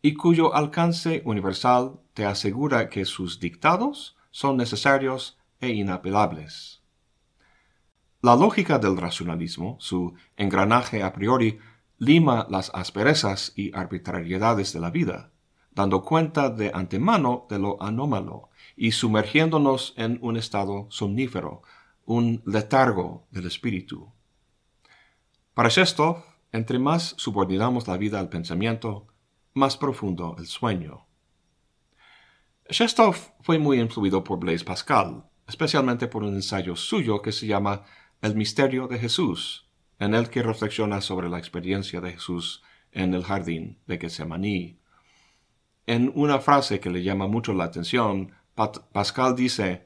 y 0.00 0.14
cuyo 0.14 0.54
alcance 0.54 1.22
universal 1.24 2.00
te 2.14 2.24
asegura 2.24 2.88
que 2.88 3.04
sus 3.04 3.38
dictados 3.40 4.16
son 4.30 4.56
necesarios 4.56 5.38
e 5.60 5.70
inapelables. 5.70 6.82
La 8.22 8.34
lógica 8.34 8.78
del 8.78 8.96
racionalismo, 8.96 9.76
su 9.78 10.14
engranaje 10.36 11.02
a 11.02 11.12
priori, 11.12 11.58
lima 11.98 12.46
las 12.50 12.70
asperezas 12.74 13.52
y 13.56 13.76
arbitrariedades 13.76 14.72
de 14.72 14.80
la 14.80 14.90
vida, 14.90 15.30
dando 15.70 16.02
cuenta 16.02 16.50
de 16.50 16.70
antemano 16.74 17.46
de 17.50 17.58
lo 17.58 17.82
anómalo 17.82 18.48
y 18.76 18.92
sumergiéndonos 18.92 19.94
en 19.96 20.18
un 20.22 20.36
estado 20.36 20.86
somnífero, 20.88 21.62
un 22.06 22.42
letargo 22.46 23.26
del 23.30 23.46
espíritu. 23.46 24.12
Para 25.54 25.68
Shestov, 25.68 26.24
entre 26.52 26.78
más 26.78 27.14
subordinamos 27.18 27.86
la 27.88 27.96
vida 27.96 28.20
al 28.20 28.28
pensamiento, 28.28 29.08
más 29.54 29.76
profundo 29.76 30.36
el 30.38 30.46
sueño. 30.46 31.06
Shestov 32.68 33.16
fue 33.40 33.58
muy 33.58 33.80
influido 33.80 34.24
por 34.24 34.38
Blaise 34.38 34.64
Pascal, 34.64 35.24
especialmente 35.46 36.08
por 36.08 36.22
un 36.22 36.34
ensayo 36.34 36.76
suyo 36.76 37.22
que 37.22 37.32
se 37.32 37.46
llama 37.46 37.84
El 38.20 38.34
misterio 38.34 38.88
de 38.88 38.98
Jesús, 38.98 39.68
en 39.98 40.14
el 40.14 40.30
que 40.30 40.42
reflexiona 40.42 41.00
sobre 41.00 41.28
la 41.28 41.38
experiencia 41.38 42.00
de 42.00 42.12
Jesús 42.12 42.62
en 42.92 43.14
el 43.14 43.24
jardín 43.24 43.78
de 43.86 43.98
Getsemaní. 43.98 44.78
En 45.86 46.12
una 46.14 46.40
frase 46.40 46.80
que 46.80 46.90
le 46.90 47.02
llama 47.02 47.28
mucho 47.28 47.52
la 47.54 47.64
atención, 47.64 48.32
Pascal 48.54 49.36
dice, 49.36 49.85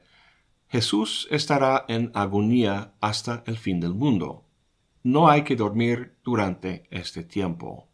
Jesús 0.71 1.27
estará 1.31 1.83
en 1.89 2.11
agonía 2.13 2.93
hasta 3.01 3.43
el 3.45 3.57
fin 3.57 3.81
del 3.81 3.93
mundo. 3.93 4.45
No 5.03 5.27
hay 5.27 5.43
que 5.43 5.57
dormir 5.57 6.15
durante 6.23 6.87
este 6.91 7.25
tiempo. 7.25 7.89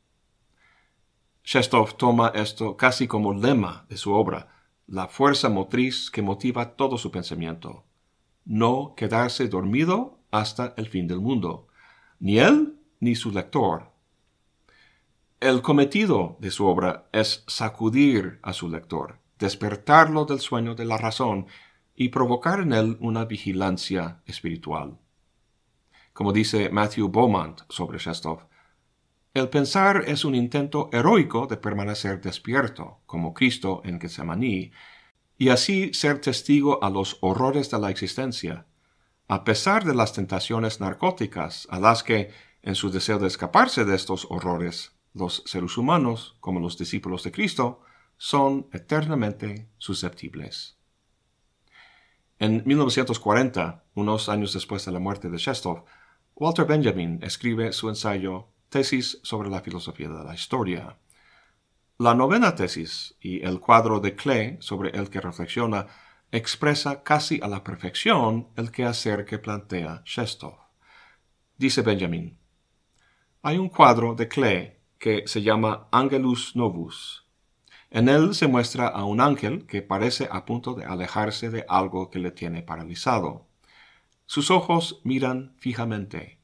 Shestov 1.44 1.98
toma 1.98 2.32
esto 2.36 2.78
casi 2.78 3.08
como 3.08 3.34
lema 3.34 3.88
de 3.90 3.98
su 3.98 4.14
obra, 4.14 4.50
la 4.86 5.08
fuerza 5.08 5.50
motriz 5.50 6.12
que 6.12 6.22
motiva 6.22 6.76
todo 6.76 7.00
su 7.00 7.10
pensamiento. 7.10 7.84
No 8.46 8.94
quedarse 8.96 9.48
dormido 9.48 10.20
hasta 10.30 10.76
el 10.78 10.88
fin 10.88 11.08
del 11.08 11.20
mundo, 11.20 11.70
ni 12.20 12.38
él 12.38 12.78
ni 13.00 13.16
su 13.16 13.32
lector. 13.32 13.92
El 15.40 15.64
cometido 15.64 16.38
de 16.42 16.52
su 16.52 16.68
obra 16.68 17.08
es 17.12 17.44
sacudir 17.48 18.40
a 18.44 18.54
su 18.54 18.70
lector, 18.70 19.18
despertarlo 19.40 20.26
del 20.26 20.42
sueño 20.42 20.76
de 20.76 20.86
la 20.86 20.98
razón 20.98 21.48
y 22.00 22.10
provocar 22.10 22.60
en 22.62 22.74
él 22.74 22.98
una 23.02 23.26
vigilancia 23.26 24.22
espiritual. 24.28 25.00
Como 26.14 26.32
dice 26.32 26.70
Matthew 26.70 27.10
Beaumont 27.10 27.62
sobre 27.70 27.98
Shestov, 27.98 28.48
el 29.34 29.50
pensar 29.50 30.04
es 30.08 30.24
un 30.24 30.36
intento 30.36 30.90
heroico 30.94 31.48
de 31.48 31.58
permanecer 31.58 32.22
despierto, 32.22 33.00
como 33.08 33.34
Cristo 33.34 33.82
en 33.84 34.00
Getsemaní, 34.00 34.72
y 35.40 35.50
así 35.50 35.92
ser 35.94 36.22
testigo 36.22 36.84
a 36.84 36.92
los 36.92 37.18
horrores 37.22 37.72
de 37.72 37.80
la 37.80 37.90
existencia, 37.90 38.68
a 39.28 39.44
pesar 39.44 39.84
de 39.84 39.96
las 39.96 40.14
tentaciones 40.14 40.80
narcóticas 40.80 41.68
a 41.72 41.80
las 41.80 42.04
que, 42.04 42.32
en 42.62 42.76
su 42.76 42.92
deseo 42.92 43.18
de 43.18 43.28
escaparse 43.28 43.86
de 43.86 43.96
estos 43.96 44.28
horrores, 44.30 44.96
los 45.14 45.44
seres 45.48 45.78
humanos, 45.78 46.38
como 46.42 46.60
los 46.60 46.78
discípulos 46.78 47.24
de 47.24 47.32
Cristo, 47.32 47.82
son 48.18 48.68
eternamente 48.72 49.68
susceptibles. 49.78 50.77
En 52.40 52.62
1940, 52.66 53.84
unos 53.96 54.30
años 54.30 54.54
después 54.54 54.86
de 54.86 54.92
la 54.92 55.00
muerte 55.00 55.30
de 55.30 55.38
Shestov, 55.38 55.86
Walter 56.36 56.66
Benjamin 56.66 57.20
escribe 57.24 57.74
su 57.74 57.90
ensayo 57.90 58.50
Tesis 58.70 59.20
sobre 59.24 59.50
la 59.50 59.62
filosofía 59.62 60.10
de 60.10 60.24
la 60.24 60.36
historia. 60.36 61.00
La 61.98 62.14
novena 62.14 62.54
tesis 62.54 63.16
y 63.20 63.44
el 63.44 63.60
cuadro 63.60 64.00
de 64.00 64.16
Klee 64.16 64.58
sobre 64.60 64.92
el 64.92 65.10
que 65.10 65.20
reflexiona 65.20 65.88
expresa 66.32 67.02
casi 67.02 67.40
a 67.42 67.48
la 67.48 67.64
perfección 67.64 68.50
el 68.56 68.72
quehacer 68.72 69.26
que 69.26 69.40
plantea 69.40 70.04
Shestov. 70.06 70.58
Dice 71.58 71.82
Benjamin, 71.82 72.38
hay 73.42 73.58
un 73.58 73.70
cuadro 73.70 74.14
de 74.14 74.28
Klee 74.28 74.74
que 75.00 75.24
se 75.26 75.42
llama 75.42 75.88
Angelus 75.92 76.56
Novus. 76.56 77.27
En 77.90 78.10
él 78.10 78.36
se 78.36 78.48
muestra 78.48 78.88
a 78.88 79.06
un 79.06 79.22
ángel 79.22 79.66
que 79.66 79.82
parece 79.82 80.28
a 80.32 80.46
punto 80.46 80.74
de 80.74 80.86
alejarse 80.86 81.50
de 81.50 81.66
algo 81.70 82.10
que 82.10 82.20
le 82.20 82.32
tiene 82.32 82.62
paralizado. 82.62 83.48
Sus 84.26 84.52
ojos 84.52 85.02
miran 85.04 85.54
fijamente 85.58 86.38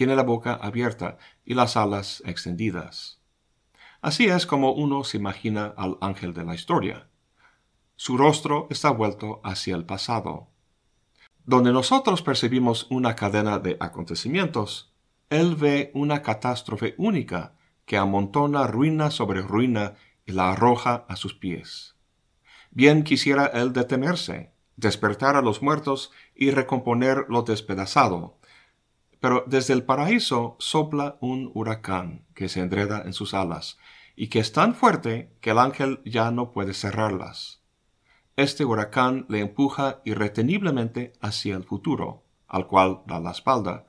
tiene 0.00 0.16
la 0.16 0.22
boca 0.22 0.54
abierta 0.54 1.18
y 1.44 1.52
las 1.52 1.76
alas 1.76 2.22
extendidas. 2.24 3.20
Así 4.00 4.28
es 4.28 4.46
como 4.46 4.72
uno 4.72 5.04
se 5.04 5.18
imagina 5.18 5.74
al 5.76 5.98
ángel 6.00 6.32
de 6.32 6.42
la 6.42 6.54
historia. 6.54 7.08
Su 7.96 8.16
rostro 8.16 8.66
está 8.70 8.88
vuelto 8.88 9.42
hacia 9.44 9.76
el 9.76 9.84
pasado. 9.84 10.48
Donde 11.44 11.70
nosotros 11.70 12.22
percibimos 12.22 12.86
una 12.90 13.14
cadena 13.14 13.58
de 13.58 13.76
acontecimientos, 13.78 14.94
él 15.28 15.54
ve 15.54 15.90
una 15.92 16.22
catástrofe 16.22 16.94
única 16.96 17.52
que 17.84 17.98
amontona 17.98 18.66
ruina 18.66 19.10
sobre 19.10 19.42
ruina 19.42 19.96
la 20.30 20.52
arroja 20.52 21.04
a 21.08 21.16
sus 21.16 21.34
pies. 21.34 21.96
Bien 22.70 23.02
quisiera 23.02 23.46
él 23.46 23.72
detenerse, 23.72 24.52
despertar 24.76 25.36
a 25.36 25.42
los 25.42 25.62
muertos 25.62 26.12
y 26.34 26.50
recomponer 26.50 27.26
lo 27.28 27.42
despedazado. 27.42 28.38
Pero 29.20 29.44
desde 29.46 29.74
el 29.74 29.82
paraíso 29.82 30.56
sopla 30.58 31.18
un 31.20 31.50
huracán 31.54 32.24
que 32.34 32.48
se 32.48 32.60
enreda 32.60 33.02
en 33.04 33.12
sus 33.12 33.34
alas 33.34 33.78
y 34.16 34.28
que 34.28 34.38
es 34.38 34.52
tan 34.52 34.74
fuerte 34.74 35.32
que 35.40 35.50
el 35.50 35.58
ángel 35.58 36.00
ya 36.04 36.30
no 36.30 36.52
puede 36.52 36.74
cerrarlas. 36.74 37.60
Este 38.36 38.64
huracán 38.64 39.26
le 39.28 39.40
empuja 39.40 40.00
irreteniblemente 40.04 41.12
hacia 41.20 41.56
el 41.56 41.64
futuro, 41.64 42.24
al 42.46 42.66
cual 42.66 43.02
da 43.06 43.20
la 43.20 43.32
espalda, 43.32 43.86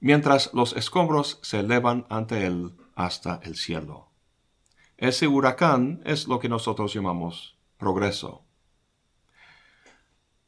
mientras 0.00 0.50
los 0.54 0.74
escombros 0.74 1.38
se 1.42 1.60
elevan 1.60 2.06
ante 2.08 2.46
él 2.46 2.74
hasta 2.94 3.40
el 3.42 3.56
cielo. 3.56 4.11
Ese 5.02 5.26
huracán 5.26 6.00
es 6.04 6.28
lo 6.28 6.38
que 6.38 6.48
nosotros 6.48 6.94
llamamos 6.94 7.58
progreso. 7.76 8.44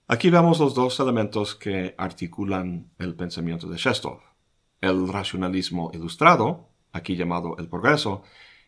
Aquí 0.06 0.30
vemos 0.30 0.60
los 0.60 0.76
dos 0.76 1.00
elementos 1.00 1.56
que 1.56 1.96
articulan 1.98 2.88
el 3.00 3.16
pensamiento 3.16 3.66
de 3.66 3.78
Shestov. 3.78 4.20
El 4.80 5.08
racionalismo 5.08 5.90
ilustrado, 5.92 6.68
aquí 6.92 7.16
llamado 7.16 7.56
el 7.58 7.68
progreso, 7.68 8.22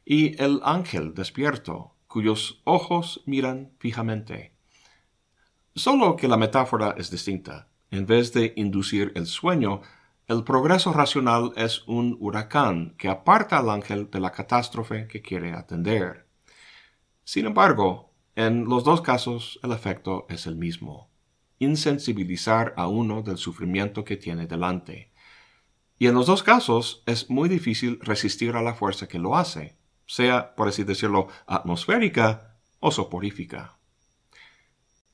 y 0.04 0.42
el 0.42 0.60
ángel 0.64 1.14
despierto, 1.14 1.94
cuyos 2.08 2.62
ojos 2.64 3.22
miran 3.24 3.70
fijamente. 3.78 4.56
Solo 5.76 6.16
que 6.16 6.26
la 6.26 6.36
metáfora 6.36 6.96
es 6.98 7.12
distinta. 7.12 7.68
En 7.92 8.06
vez 8.06 8.32
de 8.32 8.54
inducir 8.56 9.12
el 9.14 9.26
sueño, 9.26 9.82
el 10.28 10.42
progreso 10.42 10.92
racional 10.92 11.52
es 11.56 11.86
un 11.86 12.16
huracán 12.18 12.96
que 12.98 13.08
aparta 13.08 13.58
al 13.58 13.70
ángel 13.70 14.10
de 14.10 14.20
la 14.20 14.32
catástrofe 14.32 15.06
que 15.06 15.22
quiere 15.22 15.52
atender. 15.52 16.26
Sin 17.22 17.46
embargo, 17.46 18.12
en 18.34 18.64
los 18.64 18.82
dos 18.84 19.00
casos 19.02 19.60
el 19.62 19.72
efecto 19.72 20.26
es 20.28 20.46
el 20.46 20.56
mismo 20.56 21.10
insensibilizar 21.58 22.74
a 22.76 22.86
uno 22.86 23.22
del 23.22 23.38
sufrimiento 23.38 24.04
que 24.04 24.16
tiene 24.16 24.46
delante. 24.46 25.12
Y 25.98 26.06
en 26.06 26.14
los 26.14 26.26
dos 26.26 26.42
casos 26.42 27.02
es 27.06 27.30
muy 27.30 27.48
difícil 27.48 27.98
resistir 28.02 28.56
a 28.56 28.62
la 28.62 28.74
fuerza 28.74 29.08
que 29.08 29.18
lo 29.18 29.36
hace, 29.36 29.78
sea, 30.06 30.54
por 30.54 30.68
así 30.68 30.84
decirlo, 30.84 31.28
atmosférica 31.46 32.58
o 32.80 32.90
soporífica. 32.90 33.78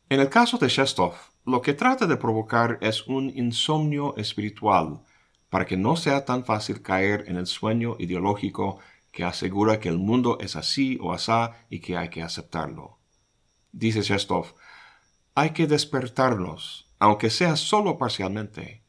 En 0.08 0.20
el 0.20 0.28
caso 0.28 0.58
de 0.58 0.68
Shestov, 0.68 1.14
lo 1.44 1.60
que 1.60 1.74
trata 1.74 2.06
de 2.06 2.16
provocar 2.16 2.78
es 2.80 3.06
un 3.06 3.30
insomnio 3.30 4.14
espiritual, 4.16 5.00
para 5.50 5.66
que 5.66 5.76
no 5.76 5.96
sea 5.96 6.24
tan 6.24 6.44
fácil 6.44 6.82
caer 6.82 7.24
en 7.26 7.36
el 7.36 7.46
sueño 7.46 7.96
ideológico 7.98 8.78
que 9.10 9.24
asegura 9.24 9.80
que 9.80 9.88
el 9.88 9.98
mundo 9.98 10.38
es 10.40 10.56
así 10.56 10.98
o 11.00 11.12
asá 11.12 11.52
y 11.68 11.80
que 11.80 11.96
hay 11.96 12.08
que 12.08 12.22
aceptarlo. 12.22 12.98
Dice 13.72 14.02
Shestov, 14.02 14.54
hay 15.34 15.50
que 15.50 15.66
despertarlos, 15.66 16.88
aunque 16.98 17.28
sea 17.28 17.56
solo 17.56 17.98
parcialmente. 17.98 18.82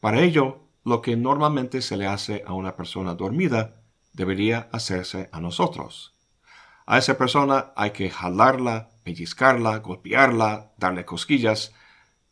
Para 0.00 0.20
ello, 0.20 0.60
lo 0.84 1.00
que 1.02 1.16
normalmente 1.16 1.82
se 1.82 1.96
le 1.96 2.06
hace 2.06 2.44
a 2.46 2.52
una 2.52 2.76
persona 2.76 3.14
dormida 3.14 3.80
debería 4.12 4.68
hacerse 4.72 5.28
a 5.32 5.40
nosotros. 5.40 6.14
A 6.86 6.98
esa 6.98 7.16
persona 7.16 7.72
hay 7.76 7.90
que 7.90 8.10
jalarla, 8.10 8.90
pellizcarla, 9.02 9.78
golpearla, 9.78 10.72
darle 10.76 11.04
cosquillas, 11.04 11.72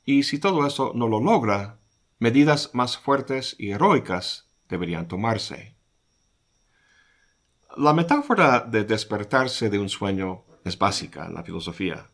y 0.04 0.24
si 0.24 0.38
todo 0.38 0.66
eso 0.66 0.92
no 0.94 1.08
lo 1.08 1.20
logra, 1.20 1.78
medidas 2.18 2.70
más 2.74 2.98
fuertes 2.98 3.56
y 3.58 3.70
heroicas 3.70 4.48
deberían 4.68 5.08
tomarse. 5.08 5.74
La 7.76 7.92
metáfora 7.92 8.60
de 8.60 8.84
despertarse 8.84 9.70
de 9.70 9.78
un 9.78 9.88
sueño 9.88 10.44
es 10.64 10.78
básica 10.78 11.26
en 11.26 11.34
la 11.34 11.42
filosofía. 11.42 12.10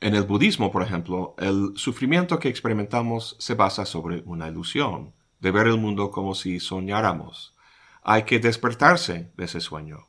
En 0.00 0.14
el 0.14 0.24
budismo, 0.24 0.70
por 0.72 0.82
ejemplo, 0.82 1.34
el 1.38 1.72
sufrimiento 1.76 2.38
que 2.38 2.48
experimentamos 2.48 3.36
se 3.38 3.54
basa 3.54 3.84
sobre 3.84 4.22
una 4.24 4.48
ilusión, 4.48 5.12
de 5.40 5.50
ver 5.50 5.66
el 5.66 5.76
mundo 5.76 6.10
como 6.10 6.34
si 6.34 6.58
soñáramos. 6.58 7.54
Hay 8.02 8.22
que 8.22 8.38
despertarse 8.38 9.30
de 9.36 9.44
ese 9.44 9.60
sueño. 9.60 10.08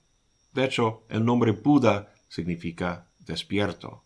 De 0.54 0.64
hecho, 0.64 1.04
el 1.10 1.26
nombre 1.26 1.52
Buda 1.52 2.14
significa 2.30 3.10
despierto. 3.20 4.05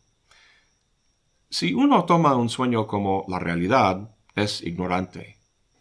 Si 1.51 1.73
uno 1.73 2.05
toma 2.05 2.35
un 2.35 2.47
sueño 2.47 2.85
como 2.85 3.25
la 3.27 3.39
realidad, 3.39 4.15
es 4.35 4.61
ignorante. 4.61 5.37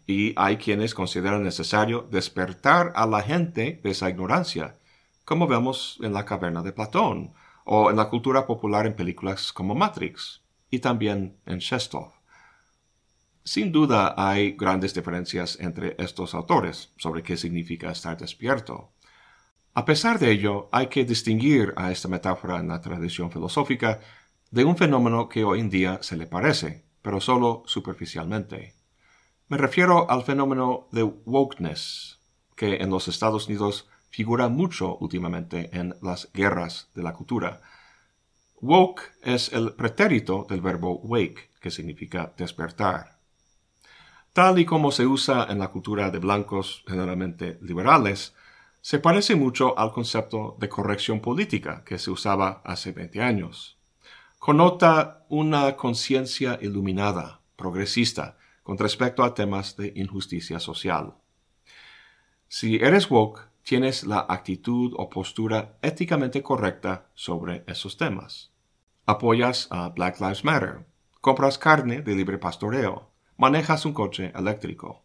Y 0.07 0.33
hay 0.37 0.57
quienes 0.57 0.94
consideran 0.94 1.42
necesario 1.42 2.09
despertar 2.11 2.92
a 2.96 3.07
la 3.07 3.20
gente 3.20 3.78
de 3.83 3.90
esa 3.90 4.09
ignorancia, 4.09 4.78
como 5.26 5.46
vemos 5.46 5.98
en 6.02 6.14
la 6.14 6.24
caverna 6.24 6.62
de 6.62 6.72
Platón, 6.72 7.35
o 7.64 7.90
en 7.90 7.96
la 7.96 8.09
cultura 8.09 8.46
popular 8.46 8.87
en 8.87 8.96
películas 8.96 9.52
como 9.52 9.74
Matrix 9.74 10.40
y 10.70 10.78
también 10.78 11.37
en 11.44 11.59
Shestov. 11.59 12.12
Sin 13.44 13.70
duda 13.70 14.14
hay 14.16 14.52
grandes 14.52 14.94
diferencias 14.94 15.59
entre 15.61 15.94
estos 15.98 16.35
autores 16.35 16.92
sobre 16.96 17.22
qué 17.22 17.37
significa 17.37 17.90
estar 17.90 18.16
despierto. 18.16 18.92
A 19.74 19.85
pesar 19.85 20.18
de 20.18 20.31
ello, 20.31 20.70
hay 20.72 20.87
que 20.87 21.04
distinguir 21.04 21.74
a 21.76 21.92
esta 21.92 22.09
metáfora 22.09 22.57
en 22.57 22.68
la 22.68 22.81
tradición 22.81 23.31
filosófica 23.31 24.00
de 24.50 24.64
un 24.64 24.76
fenómeno 24.76 25.28
que 25.28 25.44
hoy 25.44 25.61
en 25.61 25.70
día 25.70 25.98
se 26.02 26.16
le 26.16 26.26
parece, 26.26 26.84
pero 27.02 27.20
solo 27.20 27.62
superficialmente. 27.66 28.74
Me 29.48 29.56
refiero 29.56 30.11
al 30.11 30.24
fenómeno 30.24 30.88
de 30.92 31.02
wokeness, 31.02 32.18
que 32.56 32.76
en 32.76 32.90
los 32.90 33.08
Estados 33.08 33.46
Unidos 33.46 33.88
figura 34.11 34.48
mucho 34.48 34.96
últimamente 34.98 35.70
en 35.72 35.94
las 36.02 36.30
guerras 36.32 36.90
de 36.94 37.02
la 37.02 37.12
cultura. 37.12 37.61
Woke 38.61 39.02
es 39.22 39.52
el 39.52 39.74
pretérito 39.74 40.46
del 40.48 40.61
verbo 40.61 40.98
wake, 41.00 41.50
que 41.61 41.70
significa 41.70 42.32
despertar. 42.37 43.18
Tal 44.32 44.58
y 44.58 44.64
como 44.64 44.90
se 44.90 45.06
usa 45.06 45.46
en 45.48 45.58
la 45.58 45.68
cultura 45.68 46.11
de 46.11 46.18
blancos 46.18 46.84
generalmente 46.87 47.58
liberales, 47.61 48.34
se 48.80 48.98
parece 48.98 49.37
mucho 49.37 49.78
al 49.78 49.92
concepto 49.92 50.56
de 50.58 50.68
corrección 50.68 51.20
política 51.20 51.84
que 51.84 51.98
se 51.98 52.11
usaba 52.11 52.62
hace 52.64 52.92
20 52.92 53.20
años. 53.22 53.77
Connota 54.38 55.27
una 55.29 55.74
conciencia 55.74 56.61
iluminada, 56.62 57.40
progresista, 57.57 58.38
con 58.62 58.79
respecto 58.79 59.24
a 59.24 59.35
temas 59.35 59.77
de 59.77 59.92
injusticia 59.96 60.61
social. 60.61 61.14
Si 62.46 62.77
eres 62.77 63.11
woke, 63.11 63.40
tienes 63.64 64.05
la 64.05 64.24
actitud 64.29 64.94
o 64.96 65.11
postura 65.11 65.77
éticamente 65.83 66.40
correcta 66.40 67.11
sobre 67.14 67.64
esos 67.66 67.96
temas. 67.96 68.53
Apoyas 69.07 69.66
a 69.70 69.88
Black 69.88 70.20
Lives 70.20 70.44
Matter, 70.44 70.87
compras 71.20 71.59
carne 71.59 72.01
de 72.01 72.14
libre 72.14 72.38
pastoreo, 72.38 73.11
manejas 73.37 73.85
un 73.85 73.92
coche 73.92 74.33
eléctrico. 74.37 75.03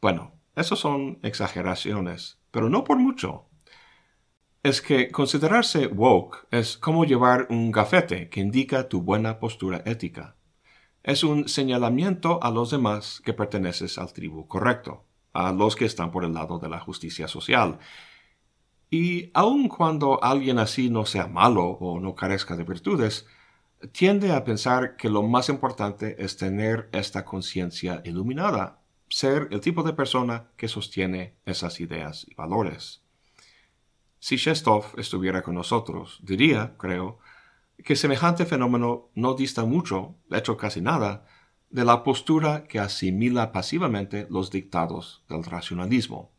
Bueno, 0.00 0.32
esos 0.56 0.80
son 0.80 1.18
exageraciones, 1.22 2.38
pero 2.50 2.70
no 2.70 2.84
por 2.84 2.98
mucho. 2.98 3.49
Es 4.62 4.82
que 4.82 5.10
considerarse 5.10 5.86
woke 5.86 6.46
es 6.50 6.76
como 6.76 7.06
llevar 7.06 7.46
un 7.48 7.70
gafete 7.70 8.28
que 8.28 8.40
indica 8.40 8.88
tu 8.88 9.00
buena 9.00 9.38
postura 9.38 9.82
ética. 9.86 10.36
Es 11.02 11.24
un 11.24 11.48
señalamiento 11.48 12.42
a 12.42 12.50
los 12.50 12.70
demás 12.70 13.22
que 13.24 13.32
perteneces 13.32 13.96
al 13.96 14.12
tribu 14.12 14.46
correcto 14.46 15.06
a 15.32 15.52
los 15.52 15.76
que 15.76 15.84
están 15.84 16.10
por 16.10 16.24
el 16.24 16.34
lado 16.34 16.58
de 16.58 16.68
la 16.68 16.80
justicia 16.80 17.28
social. 17.28 17.78
Y 18.90 19.30
aun 19.34 19.68
cuando 19.68 20.22
alguien 20.22 20.58
así 20.58 20.90
no 20.90 21.06
sea 21.06 21.26
malo 21.26 21.64
o 21.64 22.00
no 22.00 22.14
carezca 22.14 22.56
de 22.56 22.64
virtudes, 22.64 23.26
tiende 23.92 24.32
a 24.32 24.44
pensar 24.44 24.96
que 24.96 25.08
lo 25.08 25.22
más 25.22 25.48
importante 25.48 26.22
es 26.22 26.36
tener 26.36 26.88
esta 26.92 27.24
conciencia 27.24 28.02
iluminada, 28.04 28.80
ser 29.08 29.48
el 29.52 29.60
tipo 29.60 29.82
de 29.84 29.92
persona 29.92 30.48
que 30.56 30.68
sostiene 30.68 31.36
esas 31.46 31.80
ideas 31.80 32.26
y 32.28 32.34
valores. 32.34 33.02
Si 34.20 34.36
Shestov 34.36 34.98
estuviera 34.98 35.40
con 35.42 35.54
nosotros, 35.54 36.20
diría, 36.22 36.76
creo, 36.76 37.18
que 37.82 37.96
semejante 37.96 38.44
fenómeno 38.44 39.08
no 39.14 39.32
dista 39.32 39.64
mucho, 39.64 40.16
de 40.28 40.38
hecho 40.38 40.58
casi 40.58 40.82
nada, 40.82 41.24
de 41.70 41.86
la 41.86 42.04
postura 42.04 42.64
que 42.64 42.78
asimila 42.78 43.50
pasivamente 43.50 44.26
los 44.28 44.50
dictados 44.50 45.24
del 45.26 45.42
racionalismo. 45.42 46.32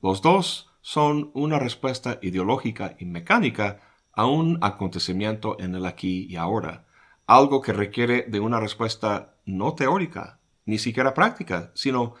Los 0.00 0.22
dos 0.22 0.70
son 0.82 1.32
una 1.34 1.58
respuesta 1.58 2.20
ideológica 2.22 2.94
y 3.00 3.06
mecánica 3.06 3.80
a 4.12 4.26
un 4.26 4.58
acontecimiento 4.62 5.56
en 5.58 5.74
el 5.74 5.86
aquí 5.86 6.26
y 6.30 6.36
ahora, 6.36 6.86
algo 7.26 7.60
que 7.60 7.72
requiere 7.72 8.22
de 8.28 8.38
una 8.38 8.60
respuesta 8.60 9.34
no 9.46 9.74
teórica, 9.74 10.38
ni 10.64 10.78
siquiera 10.78 11.12
práctica, 11.12 11.72
sino 11.74 12.14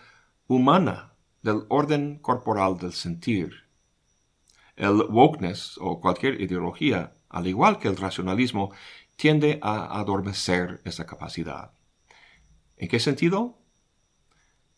humana, 0.48 1.12
del 1.42 1.66
orden 1.68 2.18
corporal 2.18 2.78
del 2.78 2.92
sentir. 2.92 3.63
El 4.76 5.02
wokeness 5.08 5.78
o 5.80 6.00
cualquier 6.00 6.40
ideología, 6.40 7.14
al 7.28 7.46
igual 7.46 7.78
que 7.78 7.88
el 7.88 7.96
racionalismo, 7.96 8.72
tiende 9.16 9.58
a 9.62 9.98
adormecer 9.98 10.80
esa 10.84 11.06
capacidad. 11.06 11.72
¿En 12.76 12.88
qué 12.88 12.98
sentido? 12.98 13.58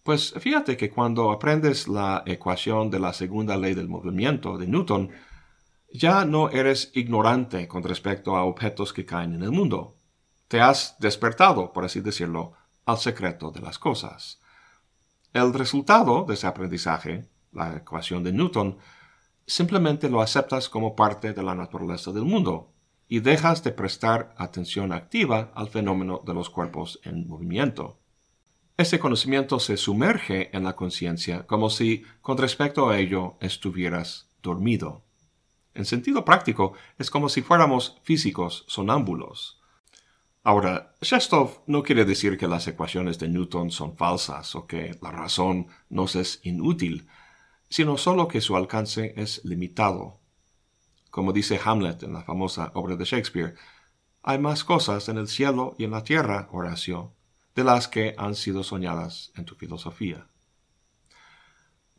Pues 0.02 0.34
fíjate 0.38 0.76
que 0.76 0.90
cuando 0.90 1.32
aprendes 1.32 1.88
la 1.88 2.22
ecuación 2.26 2.90
de 2.90 3.00
la 3.00 3.12
segunda 3.12 3.56
ley 3.56 3.74
del 3.74 3.88
movimiento 3.88 4.56
de 4.56 4.68
Newton, 4.68 5.10
ya 5.92 6.24
no 6.24 6.50
eres 6.50 6.90
ignorante 6.94 7.66
con 7.66 7.82
respecto 7.82 8.36
a 8.36 8.44
objetos 8.44 8.92
que 8.92 9.06
caen 9.06 9.34
en 9.34 9.42
el 9.42 9.50
mundo. 9.50 9.96
Te 10.48 10.60
has 10.60 10.96
despertado, 11.00 11.72
por 11.72 11.84
así 11.84 12.00
decirlo, 12.00 12.52
al 12.84 12.98
secreto 12.98 13.50
de 13.50 13.60
las 13.60 13.78
cosas. 13.78 14.40
El 15.32 15.52
resultado 15.52 16.24
de 16.24 16.34
ese 16.34 16.46
aprendizaje, 16.46 17.28
la 17.52 17.76
ecuación 17.76 18.22
de 18.22 18.32
Newton, 18.32 18.78
simplemente 19.46 20.08
lo 20.08 20.20
aceptas 20.20 20.68
como 20.68 20.96
parte 20.96 21.32
de 21.32 21.42
la 21.42 21.54
naturaleza 21.54 22.12
del 22.12 22.24
mundo 22.24 22.72
y 23.08 23.20
dejas 23.20 23.62
de 23.62 23.72
prestar 23.72 24.34
atención 24.36 24.92
activa 24.92 25.52
al 25.54 25.68
fenómeno 25.68 26.22
de 26.26 26.34
los 26.34 26.50
cuerpos 26.50 27.00
en 27.04 27.28
movimiento. 27.28 27.98
Ese 28.76 28.98
conocimiento 28.98 29.58
se 29.58 29.76
sumerge 29.76 30.54
en 30.54 30.64
la 30.64 30.76
conciencia 30.76 31.46
como 31.46 31.70
si 31.70 32.04
con 32.20 32.36
respecto 32.36 32.90
a 32.90 32.98
ello 32.98 33.36
estuvieras 33.40 34.28
dormido. 34.42 35.04
En 35.74 35.84
sentido 35.84 36.24
práctico, 36.24 36.72
es 36.98 37.10
como 37.10 37.28
si 37.28 37.42
fuéramos 37.42 37.98
físicos 38.02 38.64
sonámbulos. 38.66 39.60
Ahora, 40.42 40.94
Shestov 41.00 41.62
no 41.66 41.82
quiere 41.82 42.04
decir 42.04 42.38
que 42.38 42.48
las 42.48 42.66
ecuaciones 42.68 43.18
de 43.18 43.28
Newton 43.28 43.70
son 43.70 43.96
falsas 43.96 44.54
o 44.54 44.66
que 44.66 44.96
la 45.02 45.10
razón 45.10 45.68
nos 45.88 46.14
es 46.16 46.40
inútil, 46.44 47.08
sino 47.68 47.98
solo 47.98 48.28
que 48.28 48.40
su 48.40 48.56
alcance 48.56 49.14
es 49.16 49.44
limitado. 49.44 50.20
Como 51.10 51.32
dice 51.32 51.60
Hamlet 51.64 52.02
en 52.02 52.12
la 52.12 52.22
famosa 52.22 52.70
obra 52.74 52.96
de 52.96 53.04
Shakespeare, 53.04 53.54
hay 54.22 54.38
más 54.38 54.64
cosas 54.64 55.08
en 55.08 55.18
el 55.18 55.28
cielo 55.28 55.74
y 55.78 55.84
en 55.84 55.92
la 55.92 56.04
tierra, 56.04 56.48
Horacio, 56.52 57.14
de 57.54 57.64
las 57.64 57.88
que 57.88 58.14
han 58.18 58.34
sido 58.34 58.62
soñadas 58.62 59.32
en 59.36 59.44
tu 59.44 59.54
filosofía. 59.54 60.26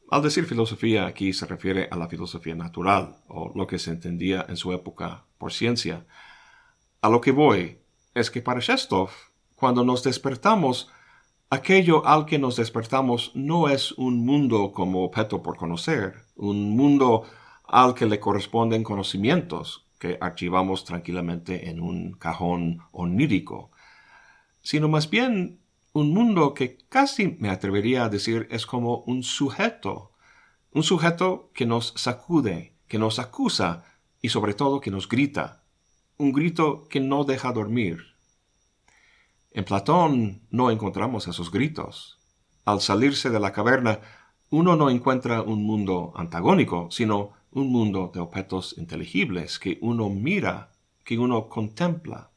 Al 0.09 0.21
decir 0.21 0.45
filosofía 0.45 1.05
aquí 1.05 1.33
se 1.33 1.45
refiere 1.45 1.89
a 1.91 1.97
la 1.97 2.07
filosofía 2.07 2.55
natural, 2.55 3.17
o 3.27 3.51
lo 3.55 3.67
que 3.67 3.79
se 3.79 3.91
entendía 3.91 4.45
en 4.47 4.55
su 4.55 4.71
época 4.71 5.25
por 5.37 5.51
ciencia. 5.51 6.05
A 7.01 7.09
lo 7.09 7.19
que 7.19 7.31
voy 7.31 7.79
es 8.13 8.31
que 8.31 8.41
para 8.41 8.61
Shestov, 8.61 9.09
cuando 9.55 9.83
nos 9.83 10.03
despertamos, 10.03 10.89
aquello 11.49 12.05
al 12.05 12.25
que 12.25 12.39
nos 12.39 12.55
despertamos 12.57 13.31
no 13.33 13.69
es 13.69 13.91
un 13.93 14.25
mundo 14.25 14.71
como 14.73 15.03
objeto 15.03 15.41
por 15.41 15.57
conocer, 15.57 16.25
un 16.35 16.75
mundo 16.75 17.23
al 17.63 17.93
que 17.93 18.05
le 18.05 18.19
corresponden 18.19 18.83
conocimientos 18.83 19.87
que 19.99 20.17
archivamos 20.21 20.85
tranquilamente 20.85 21.69
en 21.69 21.81
un 21.81 22.13
cajón 22.13 22.79
onírico, 22.91 23.71
sino 24.61 24.87
más 24.87 25.09
bien 25.09 25.59
un 25.93 26.13
mundo 26.13 26.53
que 26.53 26.77
casi 26.89 27.37
me 27.39 27.49
atrevería 27.49 28.05
a 28.05 28.09
decir 28.09 28.47
es 28.51 28.65
como 28.65 28.99
un 29.07 29.23
sujeto, 29.23 30.11
un 30.71 30.83
sujeto 30.83 31.49
que 31.53 31.65
nos 31.65 31.93
sacude, 31.95 32.75
que 32.87 32.99
nos 32.99 33.17
acusa 33.17 33.85
y 34.21 34.29
sobre 34.29 34.53
todo 34.53 34.81
que 34.81 34.91
nos 34.91 35.09
grita, 35.09 35.63
un 36.17 36.31
grito 36.31 36.87
que 36.89 36.99
no 36.99 37.23
deja 37.23 37.51
dormir. 37.51 38.16
En 39.51 39.65
Platón 39.65 40.41
no 40.49 40.71
encontramos 40.71 41.27
esos 41.27 41.51
gritos. 41.51 42.19
Al 42.65 42.81
salirse 42.81 43.29
de 43.29 43.39
la 43.39 43.53
caverna, 43.53 43.99
uno 44.49 44.75
no 44.75 44.89
encuentra 44.89 45.41
un 45.41 45.63
mundo 45.63 46.13
antagónico, 46.15 46.89
sino 46.91 47.33
un 47.51 47.71
mundo 47.71 48.11
de 48.13 48.19
objetos 48.19 48.75
inteligibles 48.77 49.59
que 49.59 49.77
uno 49.81 50.09
mira, 50.09 50.71
que 51.03 51.17
uno 51.17 51.49
contempla. 51.49 52.29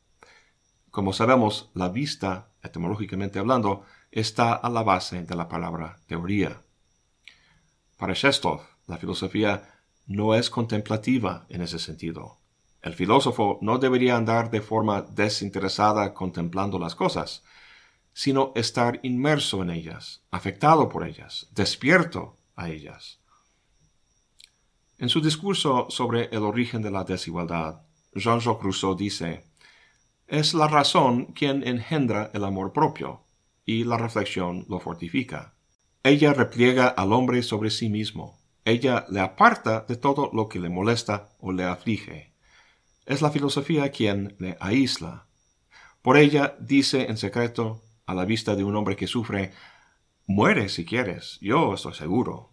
Como 0.91 1.13
sabemos, 1.13 1.71
la 1.75 1.89
vista, 1.89 2.49
etimológicamente 2.63 3.39
hablando, 3.39 3.85
está 4.11 4.55
a 4.55 4.69
la 4.71 4.83
base 4.83 5.23
de 5.23 5.37
la 5.37 5.49
palabra 5.49 5.99
teoría. 6.07 6.63
Para 7.97 8.15
Shestov, 8.15 8.63
la 8.87 8.97
filosofía 8.97 9.75
no 10.07 10.35
es 10.35 10.51
contemplativa 10.51 11.47
en 11.49 11.63
ese 11.63 11.79
sentido. 11.79 12.40
El 12.83 12.95
filósofo 12.95 13.59
no 13.61 13.79
debería 13.79 14.17
andar 14.17 14.51
de 14.51 14.63
forma 14.63 15.03
desinteresada 15.03 16.15
contemplando 16.15 16.79
las 16.79 16.95
cosas, 16.95 17.45
sino 18.13 18.53
estar 18.55 19.01
inmerso 19.03 19.63
en 19.63 19.71
ellas, 19.71 20.23
afectado 20.31 20.89
por 20.89 21.07
ellas, 21.07 21.49
despierto 21.53 22.37
a 22.57 22.69
ellas. 22.71 23.21
En 24.99 25.09
su 25.09 25.21
discurso 25.21 25.87
sobre 25.91 26.25
el 26.27 26.43
origen 26.43 26.83
de 26.83 26.91
la 26.91 27.05
desigualdad, 27.05 27.83
Jean-Jacques 28.15 28.63
Rousseau 28.63 28.95
dice, 28.95 29.45
es 30.27 30.55
la 30.55 30.69
razón 30.69 31.27
quien 31.27 31.67
engendra 31.67 32.31
el 32.35 32.45
amor 32.45 32.73
propio, 32.73 33.23
y 33.65 33.85
la 33.85 33.97
reflexión 33.97 34.65
lo 34.69 34.81
fortifica. 34.81 35.55
Ella 36.03 36.33
repliega 36.33 36.89
al 36.89 37.13
hombre 37.13 37.43
sobre 37.43 37.71
sí 37.71 37.89
mismo, 37.89 38.39
ella 38.65 39.07
le 39.09 39.21
aparta 39.21 39.81
de 39.89 39.97
todo 39.97 40.31
lo 40.33 40.49
que 40.49 40.61
le 40.61 40.69
molesta 40.69 41.31
o 41.41 41.53
le 41.53 41.65
aflige. 41.65 42.30
Es 43.11 43.23
la 43.23 43.33
filosofía 43.33 43.91
quien 43.91 44.37
le 44.39 44.57
aísla. 44.61 45.27
Por 46.01 46.17
ella 46.17 46.55
dice 46.61 47.07
en 47.11 47.17
secreto, 47.17 47.83
a 48.07 48.15
la 48.15 48.25
vista 48.25 48.55
de 48.55 48.63
un 48.63 48.77
hombre 48.77 48.95
que 48.95 49.09
sufre, 49.09 49.51
muere 50.29 50.69
si 50.69 50.85
quieres, 50.85 51.37
yo 51.41 51.75
estoy 51.75 51.95
seguro, 51.95 52.51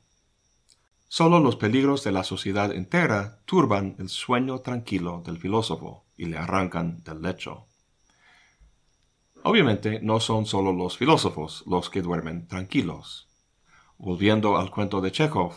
Solo 1.10 1.40
los 1.40 1.58
peligros 1.58 2.04
de 2.04 2.12
la 2.12 2.24
sociedad 2.24 2.74
entera 2.74 3.40
turban 3.46 3.96
el 4.00 4.10
sueño 4.10 4.60
tranquilo 4.62 5.22
del 5.24 5.38
filósofo 5.38 6.06
y 6.18 6.26
le 6.26 6.40
arrancan 6.40 7.04
del 7.04 7.22
lecho. 7.22 7.68
Obviamente 9.44 10.00
no 10.02 10.20
son 10.20 10.48
solo 10.48 10.74
los 10.74 10.98
filósofos 10.98 11.64
los 11.68 11.92
que 11.92 12.02
duermen 12.02 12.48
tranquilos. 12.48 13.30
Volviendo 14.00 14.58
al 14.58 14.72
cuento 14.72 15.02
de 15.02 15.12
Chekhov, 15.12 15.54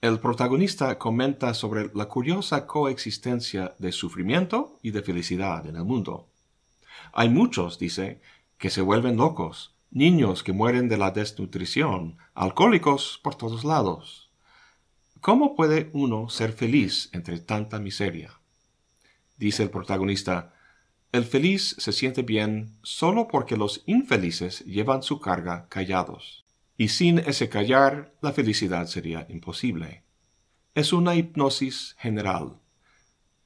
el 0.00 0.20
protagonista 0.20 0.96
comenta 0.96 1.54
sobre 1.54 1.90
la 1.92 2.06
curiosa 2.06 2.66
coexistencia 2.66 3.74
de 3.78 3.90
sufrimiento 3.90 4.78
y 4.80 4.92
de 4.92 5.02
felicidad 5.02 5.66
en 5.66 5.74
el 5.74 5.84
mundo. 5.84 6.28
Hay 7.12 7.28
muchos, 7.28 7.80
dice, 7.80 8.20
que 8.58 8.70
se 8.70 8.80
vuelven 8.80 9.16
locos, 9.16 9.74
niños 9.90 10.44
que 10.44 10.52
mueren 10.52 10.88
de 10.88 10.98
la 10.98 11.10
desnutrición, 11.10 12.16
alcohólicos 12.34 13.18
por 13.24 13.34
todos 13.34 13.64
lados. 13.64 14.30
¿Cómo 15.20 15.56
puede 15.56 15.90
uno 15.92 16.28
ser 16.28 16.52
feliz 16.52 17.10
entre 17.12 17.40
tanta 17.40 17.80
miseria? 17.80 18.38
Dice 19.36 19.64
el 19.64 19.70
protagonista, 19.70 20.54
el 21.10 21.24
feliz 21.24 21.74
se 21.78 21.90
siente 21.90 22.22
bien 22.22 22.76
solo 22.82 23.26
porque 23.26 23.56
los 23.56 23.82
infelices 23.86 24.64
llevan 24.64 25.02
su 25.02 25.18
carga 25.18 25.66
callados. 25.68 26.44
Y 26.80 26.88
sin 26.88 27.18
ese 27.18 27.48
callar, 27.48 28.14
la 28.22 28.32
felicidad 28.32 28.86
sería 28.86 29.26
imposible. 29.28 30.04
Es 30.76 30.92
una 30.92 31.16
hipnosis 31.16 31.96
general. 31.98 32.60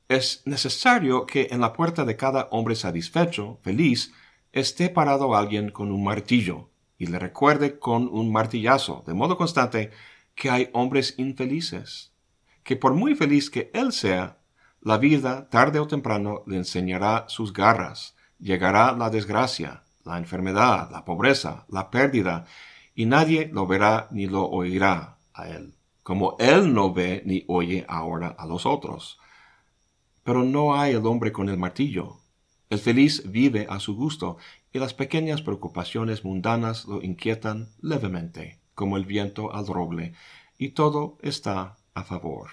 Es 0.06 0.42
necesario 0.44 1.24
que 1.24 1.48
en 1.50 1.62
la 1.62 1.72
puerta 1.72 2.04
de 2.04 2.14
cada 2.14 2.48
hombre 2.50 2.76
satisfecho, 2.76 3.58
feliz, 3.62 4.12
esté 4.52 4.90
parado 4.90 5.34
alguien 5.34 5.70
con 5.70 5.90
un 5.90 6.04
martillo 6.04 6.68
y 6.98 7.06
le 7.06 7.18
recuerde 7.18 7.78
con 7.78 8.06
un 8.06 8.30
martillazo, 8.30 9.02
de 9.06 9.14
modo 9.14 9.38
constante, 9.38 9.90
que 10.34 10.50
hay 10.50 10.68
hombres 10.74 11.14
infelices, 11.16 12.12
que 12.62 12.76
por 12.76 12.92
muy 12.92 13.14
feliz 13.14 13.48
que 13.48 13.70
él 13.72 13.92
sea, 13.92 14.40
la 14.82 14.98
vida 14.98 15.48
tarde 15.48 15.78
o 15.78 15.86
temprano 15.86 16.42
le 16.46 16.58
enseñará 16.58 17.24
sus 17.28 17.54
garras, 17.54 18.14
llegará 18.38 18.92
la 18.92 19.08
desgracia, 19.08 19.84
la 20.04 20.18
enfermedad, 20.18 20.90
la 20.90 21.06
pobreza, 21.06 21.64
la 21.70 21.90
pérdida, 21.90 22.44
y 22.94 23.06
nadie 23.06 23.50
lo 23.52 23.66
verá 23.66 24.08
ni 24.10 24.26
lo 24.26 24.46
oirá 24.48 25.18
a 25.32 25.48
él, 25.48 25.74
como 26.02 26.36
él 26.38 26.74
no 26.74 26.92
ve 26.92 27.22
ni 27.24 27.44
oye 27.48 27.84
ahora 27.88 28.28
a 28.28 28.46
los 28.46 28.66
otros. 28.66 29.18
Pero 30.24 30.44
no 30.44 30.74
hay 30.74 30.92
el 30.92 31.06
hombre 31.06 31.32
con 31.32 31.48
el 31.48 31.58
martillo. 31.58 32.18
El 32.70 32.78
feliz 32.78 33.30
vive 33.30 33.66
a 33.68 33.80
su 33.80 33.94
gusto, 33.94 34.38
y 34.72 34.78
las 34.78 34.94
pequeñas 34.94 35.42
preocupaciones 35.42 36.24
mundanas 36.24 36.86
lo 36.86 37.02
inquietan 37.02 37.68
levemente 37.80 38.58
como 38.74 38.96
el 38.96 39.04
viento 39.04 39.54
al 39.54 39.66
roble, 39.66 40.14
y 40.58 40.70
todo 40.70 41.18
está 41.20 41.76
a 41.94 42.04
favor. 42.04 42.48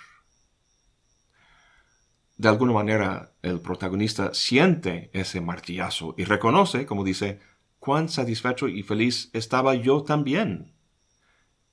De 2.37 2.47
alguna 2.49 2.73
manera, 2.73 3.31
el 3.41 3.59
protagonista 3.59 4.33
siente 4.33 5.09
ese 5.13 5.41
martillazo 5.41 6.15
y 6.17 6.23
reconoce, 6.23 6.85
como 6.85 7.03
dice, 7.03 7.39
cuán 7.79 8.09
satisfecho 8.09 8.67
y 8.67 8.83
feliz 8.83 9.29
estaba 9.33 9.75
yo 9.75 10.03
también. 10.03 10.73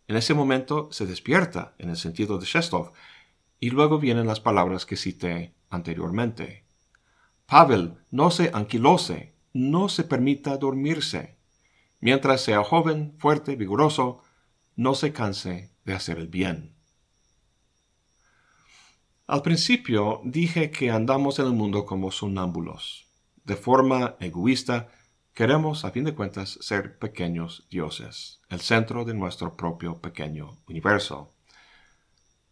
En 0.09 0.17
ese 0.17 0.35
momento 0.35 0.89
se 0.93 1.07
despierta, 1.07 1.75
en 1.79 1.91
el 1.91 1.97
sentido 1.97 2.39
de 2.39 2.47
Shestov, 2.47 2.93
y 3.59 3.71
luego 3.71 3.99
vienen 3.99 4.27
las 4.27 4.41
palabras 4.41 4.87
que 4.87 4.97
cité 4.97 5.55
anteriormente. 5.69 6.65
Pavel 7.47 7.95
no 8.11 8.31
se 8.31 8.51
anquilose, 8.53 9.35
no 9.53 9.89
se 9.89 10.05
permita 10.05 10.57
dormirse. 10.57 11.37
Mientras 12.01 12.43
sea 12.43 12.63
joven, 12.63 13.15
fuerte, 13.19 13.57
vigoroso, 13.57 14.23
no 14.77 14.95
se 14.95 15.13
canse 15.13 15.71
de 15.85 15.95
hacer 15.95 16.19
el 16.19 16.29
bien. 16.29 16.75
Al 19.27 19.43
principio 19.43 20.21
dije 20.25 20.71
que 20.71 20.91
andamos 20.91 21.41
en 21.41 21.47
el 21.47 21.53
mundo 21.53 21.85
como 21.85 22.13
sonámbulos. 22.13 23.09
De 23.45 23.57
forma 23.57 24.17
egoísta, 24.21 24.89
queremos, 25.37 25.85
a 25.85 25.91
fin 25.91 26.05
de 26.05 26.15
cuentas, 26.15 26.59
ser 26.63 26.99
pequeños 26.99 27.67
dioses, 27.71 28.41
el 28.49 28.61
centro 28.61 29.05
de 29.05 29.13
nuestro 29.13 29.55
propio 29.55 30.01
pequeño 30.01 30.57
universo. 30.67 31.31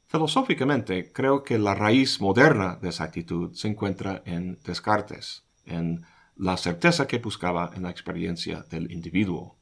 Filosóficamente, 0.07 1.11
creo 1.11 1.43
que 1.43 1.59
la 1.59 1.75
raíz 1.75 2.21
moderna 2.21 2.77
de 2.77 2.91
esa 2.91 3.05
actitud 3.05 3.55
se 3.55 3.69
encuentra 3.69 4.23
en 4.27 4.59
Descartes, 4.65 5.45
en 5.65 6.05
la 6.37 6.59
certeza 6.59 7.07
que 7.07 7.19
buscaba 7.19 7.71
en 7.75 7.85
la 7.85 7.91
experiencia 7.91 8.67
del 8.69 8.93
individuo. 8.93 9.57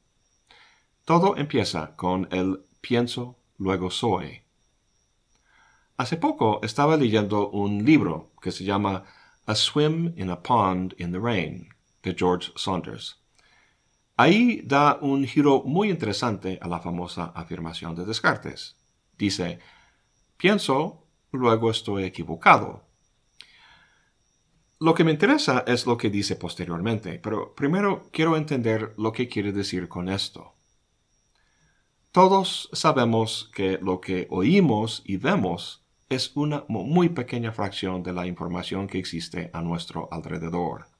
Todo 1.05 1.37
empieza 1.37 1.95
con 1.95 2.27
el 2.29 2.65
pienso, 2.81 3.37
luego 3.57 3.89
soy. 3.89 4.41
Hace 5.95 6.17
poco 6.17 6.59
estaba 6.61 6.97
leyendo 6.97 7.49
un 7.51 7.85
libro 7.85 8.33
que 8.41 8.51
se 8.51 8.65
llama 8.65 9.05
A 9.45 9.55
Swim 9.55 10.13
in 10.17 10.29
a 10.29 10.43
Pond 10.43 10.93
in 10.97 11.13
the 11.13 11.19
Rain, 11.19 11.72
de 12.03 12.15
George 12.17 12.51
Saunders. 12.55 13.23
Ahí 14.15 14.61
da 14.63 14.99
un 15.01 15.25
giro 15.25 15.63
muy 15.65 15.89
interesante 15.89 16.59
a 16.61 16.67
la 16.67 16.79
famosa 16.79 17.31
afirmación 17.33 17.95
de 17.95 18.05
Descartes. 18.05 18.77
Dice, 19.17 19.59
pienso, 20.37 21.07
luego 21.31 21.71
estoy 21.71 22.03
equivocado. 22.03 22.83
Lo 24.79 24.93
que 24.93 25.03
me 25.03 25.11
interesa 25.11 25.63
es 25.65 25.87
lo 25.87 25.97
que 25.97 26.09
dice 26.09 26.35
posteriormente, 26.35 27.17
pero 27.17 27.55
primero 27.55 28.09
quiero 28.11 28.37
entender 28.37 28.93
lo 28.97 29.11
que 29.13 29.27
quiere 29.27 29.51
decir 29.51 29.87
con 29.87 30.09
esto. 30.09 30.53
Todos 32.11 32.69
sabemos 32.73 33.49
que 33.55 33.79
lo 33.81 33.99
que 33.99 34.27
oímos 34.29 35.01
y 35.05 35.17
vemos 35.17 35.83
es 36.09 36.35
una 36.35 36.65
muy 36.67 37.09
pequeña 37.09 37.51
fracción 37.51 38.03
de 38.03 38.13
la 38.13 38.27
información 38.27 38.85
que 38.85 38.99
existe 38.99 39.49
a 39.53 39.61
nuestro 39.61 40.09
alrededor. 40.11 40.92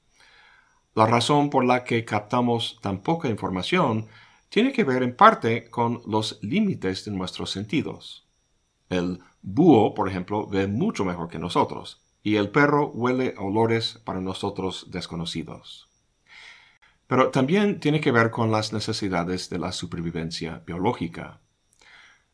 La 0.94 1.06
razón 1.06 1.50
por 1.50 1.64
la 1.64 1.82
que 1.82 2.04
captamos 2.04 2.78
tan 2.80 3.00
poca 3.02 3.28
información 3.28 4.06
tiene 4.48 4.72
que 4.72 4.84
ver 4.84 5.02
en 5.02 5.16
parte 5.16 5.68
con 5.68 6.00
los 6.06 6.38
límites 6.40 7.04
de 7.04 7.10
nuestros 7.10 7.50
sentidos. 7.50 8.28
El 8.88 9.18
búho, 9.42 9.94
por 9.94 10.08
ejemplo, 10.08 10.46
ve 10.46 10.68
mucho 10.68 11.04
mejor 11.04 11.28
que 11.28 11.40
nosotros, 11.40 12.00
y 12.22 12.36
el 12.36 12.50
perro 12.50 12.90
huele 12.90 13.34
olores 13.38 14.00
para 14.04 14.20
nosotros 14.20 14.86
desconocidos. 14.90 15.88
Pero 17.08 17.30
también 17.30 17.80
tiene 17.80 18.00
que 18.00 18.12
ver 18.12 18.30
con 18.30 18.52
las 18.52 18.72
necesidades 18.72 19.50
de 19.50 19.58
la 19.58 19.72
supervivencia 19.72 20.62
biológica. 20.64 21.40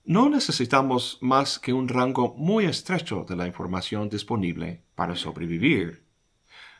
No 0.05 0.29
necesitamos 0.29 1.19
más 1.23 1.59
que 1.59 1.73
un 1.73 1.89
rango 1.89 2.35
muy 2.37 2.67
estrecho 2.67 3.25
de 3.29 3.37
la 3.37 3.47
información 3.47 4.11
disponible 4.11 4.83
para 4.95 5.17
sobrevivir. 5.17 6.10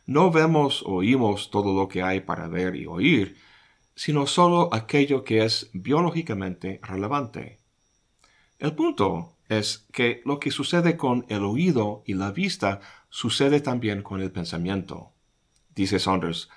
No 0.07 0.31
vemos 0.31 0.83
o 0.83 0.97
oímos 0.97 1.51
todo 1.51 1.75
lo 1.75 1.89
que 1.89 2.03
hay 2.03 2.21
para 2.21 2.49
ver 2.49 2.77
y 2.77 2.87
oír, 2.87 3.37
sino 3.95 4.27
solo 4.27 4.69
aquello 4.73 5.25
que 5.25 5.45
es 5.45 5.71
biológicamente 5.73 6.81
relevante. 6.83 7.59
El 8.59 8.75
punto 8.75 9.37
es 9.49 9.87
que 9.93 10.23
lo 10.25 10.39
que 10.39 10.51
sucede 10.51 10.97
con 10.97 11.27
el 11.29 11.45
oído 11.45 12.03
y 12.07 12.15
la 12.15 12.31
vista 12.31 12.81
sucede 13.09 13.61
también 13.61 14.03
con 14.03 14.21
el 14.21 14.31
pensamiento. 14.31 15.13
Dice 15.75 15.99
Saunders, 15.99 16.49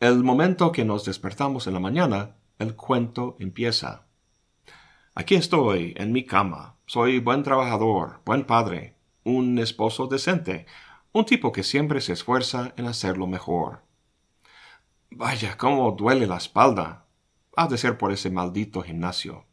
el 0.00 0.22
momento 0.22 0.72
que 0.72 0.84
nos 0.84 1.04
despertamos 1.04 1.66
en 1.66 1.74
la 1.74 1.80
mañana, 1.80 2.36
el 2.58 2.76
cuento 2.76 3.36
empieza. 3.40 4.06
Aquí 5.14 5.34
estoy, 5.34 5.94
en 5.96 6.12
mi 6.12 6.24
cama. 6.24 6.76
Soy 6.86 7.18
buen 7.18 7.42
trabajador, 7.42 8.20
buen 8.24 8.44
padre, 8.44 8.94
un 9.24 9.58
esposo 9.58 10.06
decente, 10.06 10.66
un 11.18 11.24
tipo 11.24 11.50
que 11.50 11.64
siempre 11.64 12.00
se 12.00 12.12
esfuerza 12.12 12.72
en 12.76 12.86
hacerlo 12.86 13.26
mejor. 13.26 13.82
Vaya, 15.10 15.56
cómo 15.56 15.90
duele 15.92 16.26
la 16.26 16.36
espalda. 16.36 17.06
Ha 17.56 17.66
de 17.66 17.76
ser 17.76 17.98
por 17.98 18.12
ese 18.12 18.30
maldito 18.30 18.82
gimnasio. 18.82 19.44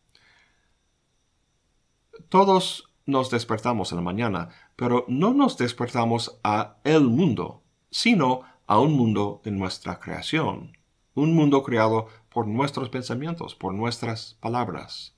Todos 2.29 2.93
nos 3.07 3.31
despertamos 3.31 3.91
en 3.91 3.97
la 3.97 4.03
mañana, 4.03 4.49
pero 4.75 5.05
no 5.07 5.33
nos 5.33 5.57
despertamos 5.57 6.39
a 6.43 6.77
el 6.83 7.01
mundo, 7.01 7.63
sino 7.89 8.41
a 8.67 8.79
un 8.79 8.93
mundo 8.93 9.41
de 9.43 9.51
nuestra 9.51 9.99
creación, 9.99 10.77
un 11.13 11.33
mundo 11.33 11.63
creado 11.63 12.07
por 12.29 12.47
nuestros 12.47 12.89
pensamientos, 12.89 13.55
por 13.55 13.73
nuestras 13.73 14.35
palabras. 14.39 15.15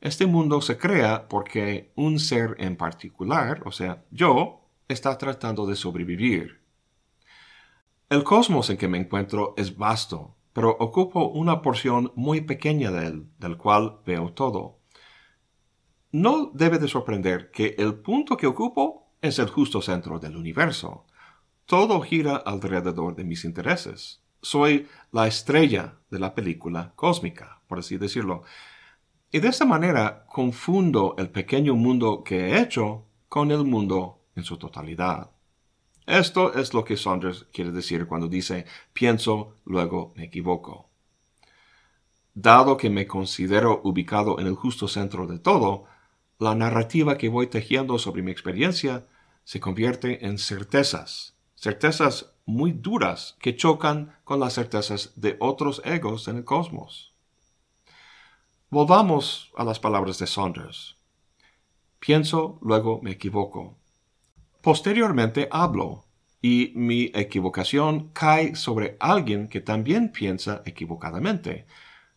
Este 0.00 0.26
mundo 0.26 0.60
se 0.60 0.78
crea 0.78 1.28
porque 1.28 1.92
un 1.96 2.18
ser 2.18 2.56
en 2.58 2.76
particular, 2.76 3.62
o 3.64 3.72
sea, 3.72 4.04
yo, 4.10 4.67
está 4.88 5.18
tratando 5.18 5.66
de 5.66 5.76
sobrevivir. 5.76 6.60
El 8.08 8.24
cosmos 8.24 8.70
en 8.70 8.78
que 8.78 8.88
me 8.88 8.98
encuentro 8.98 9.54
es 9.58 9.76
vasto, 9.76 10.34
pero 10.54 10.70
ocupo 10.80 11.28
una 11.28 11.60
porción 11.60 12.10
muy 12.16 12.40
pequeña 12.40 12.90
de 12.90 13.06
él, 13.06 13.26
del 13.38 13.58
cual 13.58 14.00
veo 14.06 14.32
todo. 14.32 14.78
No 16.10 16.50
debe 16.54 16.78
de 16.78 16.88
sorprender 16.88 17.50
que 17.50 17.74
el 17.78 17.96
punto 17.96 18.38
que 18.38 18.46
ocupo 18.46 19.12
es 19.20 19.38
el 19.38 19.48
justo 19.48 19.82
centro 19.82 20.18
del 20.18 20.36
universo. 20.36 21.04
Todo 21.66 22.00
gira 22.00 22.36
alrededor 22.36 23.14
de 23.14 23.24
mis 23.24 23.44
intereses. 23.44 24.22
Soy 24.40 24.88
la 25.12 25.26
estrella 25.26 25.98
de 26.10 26.18
la 26.18 26.34
película 26.34 26.92
cósmica, 26.96 27.60
por 27.68 27.80
así 27.80 27.98
decirlo. 27.98 28.42
Y 29.30 29.40
de 29.40 29.48
esta 29.48 29.66
manera 29.66 30.24
confundo 30.26 31.14
el 31.18 31.28
pequeño 31.28 31.74
mundo 31.74 32.24
que 32.24 32.46
he 32.46 32.60
hecho 32.60 33.04
con 33.28 33.50
el 33.50 33.64
mundo 33.64 34.17
en 34.38 34.44
su 34.44 34.56
totalidad. 34.56 35.30
Esto 36.06 36.54
es 36.54 36.72
lo 36.72 36.84
que 36.84 36.96
Saunders 36.96 37.46
quiere 37.52 37.70
decir 37.70 38.06
cuando 38.06 38.28
dice 38.28 38.64
pienso, 38.94 39.56
luego 39.66 40.14
me 40.16 40.24
equivoco. 40.24 40.88
Dado 42.34 42.76
que 42.76 42.88
me 42.88 43.06
considero 43.06 43.80
ubicado 43.84 44.38
en 44.40 44.46
el 44.46 44.54
justo 44.54 44.88
centro 44.88 45.26
de 45.26 45.38
todo, 45.38 45.84
la 46.38 46.54
narrativa 46.54 47.18
que 47.18 47.28
voy 47.28 47.48
tejiendo 47.48 47.98
sobre 47.98 48.22
mi 48.22 48.30
experiencia 48.30 49.06
se 49.44 49.60
convierte 49.60 50.24
en 50.24 50.38
certezas, 50.38 51.34
certezas 51.56 52.32
muy 52.46 52.72
duras 52.72 53.36
que 53.40 53.56
chocan 53.56 54.16
con 54.24 54.40
las 54.40 54.54
certezas 54.54 55.12
de 55.16 55.36
otros 55.40 55.82
egos 55.84 56.28
en 56.28 56.36
el 56.36 56.44
cosmos. 56.44 57.12
Volvamos 58.70 59.50
a 59.56 59.64
las 59.64 59.80
palabras 59.80 60.18
de 60.18 60.26
Saunders. 60.26 60.96
Pienso, 61.98 62.58
luego 62.62 63.00
me 63.02 63.12
equivoco. 63.12 63.77
Posteriormente 64.62 65.48
hablo, 65.50 66.04
y 66.40 66.72
mi 66.74 67.10
equivocación 67.14 68.10
cae 68.12 68.54
sobre 68.54 68.96
alguien 69.00 69.48
que 69.48 69.60
también 69.60 70.12
piensa 70.12 70.62
equivocadamente, 70.64 71.66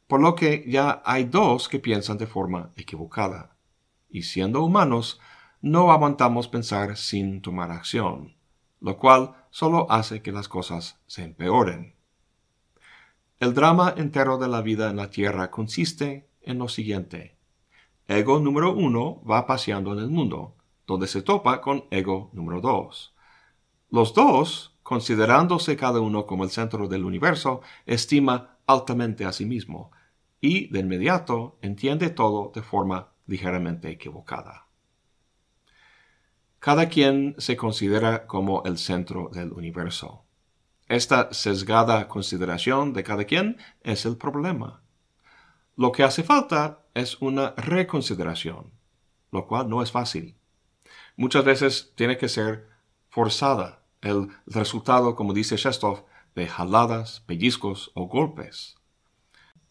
por 0.08 0.22
lo 0.22 0.36
que 0.36 0.66
ya 0.68 1.02
hay 1.06 1.24
dos 1.24 1.70
que 1.70 1.80
piensan 1.80 2.18
de 2.18 2.28
forma 2.28 2.72
equivocada. 2.76 3.56
Y 4.10 4.24
siendo 4.24 4.64
humanos, 4.64 5.20
no 5.62 5.92
aguantamos 5.92 6.48
pensar 6.48 6.98
sin 6.98 7.42
tomar 7.42 7.72
acción, 7.72 8.36
lo 8.80 8.98
cual 8.98 9.36
solo 9.52 9.90
hace 9.92 10.22
que 10.22 10.32
las 10.32 10.48
cosas 10.48 11.00
se 11.08 11.24
empeoren. 11.24 11.96
El 13.40 13.54
drama 13.54 13.94
entero 13.98 14.38
de 14.38 14.48
la 14.48 14.62
vida 14.62 14.90
en 14.90 14.98
la 14.98 15.10
Tierra 15.10 15.50
consiste 15.50 16.28
en 16.42 16.60
lo 16.60 16.68
siguiente. 16.68 17.38
Ego 18.08 18.40
número 18.40 18.74
uno 18.74 19.24
va 19.24 19.48
paseando 19.48 19.94
en 19.94 20.00
el 20.00 20.10
mundo, 20.10 20.58
donde 20.92 21.08
se 21.08 21.22
topa 21.22 21.62
con 21.62 21.86
ego 21.90 22.30
número 22.34 22.60
2. 22.60 23.16
Los 23.92 24.14
dos, 24.14 24.78
considerándose 24.84 25.78
cada 25.78 26.02
uno 26.02 26.26
como 26.26 26.44
el 26.44 26.50
centro 26.50 26.90
del 26.90 27.06
universo, 27.06 27.62
estima 27.86 28.58
altamente 28.68 29.24
a 29.24 29.32
sí 29.32 29.46
mismo 29.46 29.92
y 30.42 30.68
de 30.68 30.80
inmediato 30.80 31.58
entiende 31.62 32.10
todo 32.10 32.52
de 32.54 32.62
forma 32.62 33.14
ligeramente 33.26 33.90
equivocada. 33.90 34.68
Cada 36.60 36.90
quien 36.90 37.36
se 37.38 37.56
considera 37.56 38.28
como 38.28 38.64
el 38.66 38.78
centro 38.78 39.30
del 39.32 39.54
universo. 39.54 40.26
Esta 40.88 41.32
sesgada 41.32 42.10
consideración 42.10 42.92
de 42.92 43.04
cada 43.04 43.24
quien 43.24 43.58
es 43.82 44.06
el 44.06 44.18
problema. 44.18 44.84
Lo 45.78 45.94
que 45.94 46.04
hace 46.04 46.22
falta 46.22 46.84
es 46.94 47.22
una 47.22 47.52
reconsideración, 47.56 48.74
lo 49.32 49.48
cual 49.48 49.70
no 49.70 49.82
es 49.82 49.90
fácil 49.90 50.36
muchas 51.22 51.46
veces 51.46 51.94
tiene 51.96 52.18
que 52.18 52.28
ser 52.28 52.68
forzada. 53.10 53.84
El 54.02 54.30
resultado, 54.48 55.16
como 55.16 55.34
dice 55.34 55.56
Shestov, 55.56 56.06
de 56.34 56.48
jaladas, 56.48 57.20
pellizcos 57.28 57.92
o 57.94 58.08
golpes. 58.08 58.76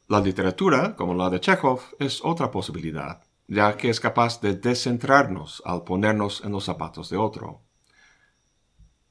La 0.07 0.21
literatura, 0.21 0.95
como 0.95 1.13
la 1.13 1.29
de 1.29 1.41
Chekhov, 1.41 1.81
es 1.99 2.21
otra 2.25 2.53
posibilidad, 2.53 3.25
ya 3.49 3.77
que 3.77 3.91
es 3.91 3.99
capaz 3.99 4.41
de 4.41 4.55
descentrarnos 4.55 5.61
al 5.65 5.83
ponernos 5.83 6.41
en 6.45 6.53
los 6.53 6.65
zapatos 6.65 7.11
de 7.11 7.17
otro. 7.17 7.63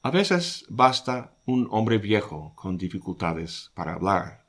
A 0.01 0.09
veces 0.09 0.65
basta 0.69 1.35
un 1.45 1.67
hombre 1.71 1.97
viejo 1.97 2.53
con 2.55 2.77
dificultades 2.77 3.69
para 3.73 3.95
hablar. 3.95 4.45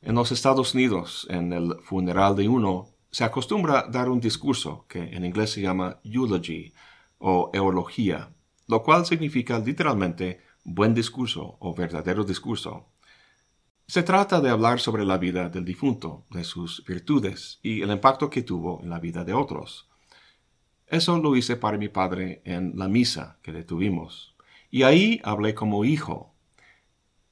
En 0.00 0.14
los 0.14 0.32
Estados 0.32 0.72
Unidos, 0.72 1.26
en 1.28 1.52
el 1.52 1.74
funeral 1.82 2.34
de 2.34 2.48
uno, 2.48 2.88
se 3.10 3.24
acostumbra 3.24 3.86
dar 3.90 4.08
un 4.08 4.20
discurso 4.20 4.84
que 4.88 5.00
en 5.00 5.24
inglés 5.24 5.50
se 5.50 5.62
llama 5.62 5.98
eulogy 6.04 6.72
o 7.18 7.50
eulogía, 7.52 8.30
lo 8.66 8.82
cual 8.82 9.06
significa 9.06 9.58
literalmente 9.58 10.40
buen 10.64 10.94
discurso 10.94 11.56
o 11.60 11.74
verdadero 11.74 12.24
discurso. 12.24 12.88
Se 13.86 14.02
trata 14.02 14.40
de 14.42 14.50
hablar 14.50 14.80
sobre 14.80 15.06
la 15.06 15.16
vida 15.16 15.48
del 15.48 15.64
difunto, 15.64 16.26
de 16.30 16.44
sus 16.44 16.84
virtudes 16.84 17.58
y 17.62 17.80
el 17.80 17.90
impacto 17.90 18.28
que 18.28 18.42
tuvo 18.42 18.82
en 18.82 18.90
la 18.90 18.98
vida 18.98 19.24
de 19.24 19.32
otros. 19.32 19.88
Eso 20.86 21.18
lo 21.18 21.36
hice 21.36 21.56
para 21.56 21.78
mi 21.78 21.88
padre 21.88 22.42
en 22.44 22.72
la 22.76 22.88
misa 22.88 23.38
que 23.42 23.52
le 23.52 23.64
tuvimos, 23.64 24.34
y 24.70 24.82
ahí 24.82 25.20
hablé 25.24 25.54
como 25.54 25.84
hijo. 25.86 26.34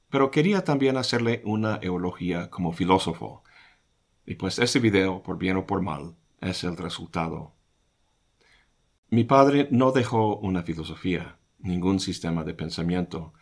Pero 0.09 0.31
quería 0.31 0.63
también 0.63 0.97
hacerle 0.97 1.41
una 1.45 1.79
eulogía 1.81 2.49
como 2.49 2.71
filósofo. 2.71 3.43
Y 4.27 4.35
pues 4.35 4.59
este 4.59 4.79
video, 4.79 5.23
por 5.23 5.37
bien 5.37 5.55
o 5.55 5.65
por 5.65 5.81
mal, 5.81 6.13
es 6.41 6.65
el 6.65 6.75
resultado. 6.75 7.53
Mi 9.09 9.23
padre 9.23 9.69
no 9.71 9.93
dejó 9.93 10.35
una 10.35 10.63
filosofía, 10.63 11.37
ningún 11.59 12.01
sistema 12.01 12.43
de 12.43 12.53
pensamiento, 12.53 13.33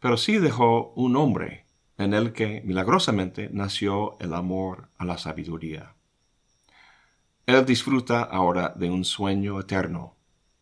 pero 0.00 0.18
sí 0.18 0.36
dejó 0.36 0.92
un 0.96 1.16
hombre 1.16 1.64
en 1.96 2.12
el 2.12 2.34
que 2.34 2.60
milagrosamente 2.66 3.48
nació 3.50 4.18
el 4.20 4.34
amor 4.34 4.90
a 4.98 5.06
la 5.06 5.16
sabiduría. 5.16 5.94
Él 7.46 7.64
disfruta 7.64 8.22
ahora 8.22 8.74
de 8.76 8.90
un 8.90 9.06
sueño 9.06 9.58
eterno, 9.58 10.14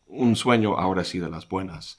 un 0.07 0.37
sueño 0.37 0.79
ahora 0.79 1.03
sí 1.03 1.19
de 1.19 1.29
las 1.29 1.49
buenas, 1.49 1.99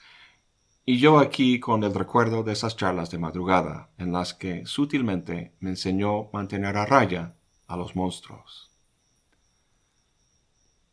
y 0.86 1.00
yo 1.00 1.20
aquí 1.20 1.60
con 1.60 1.84
el 1.84 1.94
recuerdo 1.94 2.44
de 2.44 2.54
esas 2.54 2.78
charlas 2.78 3.12
de 3.12 3.18
madrugada 3.18 3.90
en 3.98 4.14
las 4.14 4.34
que 4.34 4.66
sutilmente 4.66 5.52
me 5.60 5.72
enseñó 5.72 6.30
mantener 6.32 6.78
a 6.78 6.86
raya 6.86 7.37
a 7.68 7.78
los 7.78 7.96
monstruos. 7.96 8.72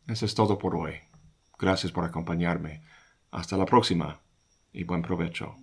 Eso 0.07 0.25
es 0.25 0.35
todo 0.35 0.57
por 0.57 0.75
hoy. 0.75 0.95
Gracias 1.57 1.91
por 1.91 2.03
acompañarme. 2.03 2.83
Hasta 3.31 3.57
la 3.57 3.65
próxima 3.65 4.19
y 4.71 4.83
buen 4.83 5.01
provecho. 5.01 5.55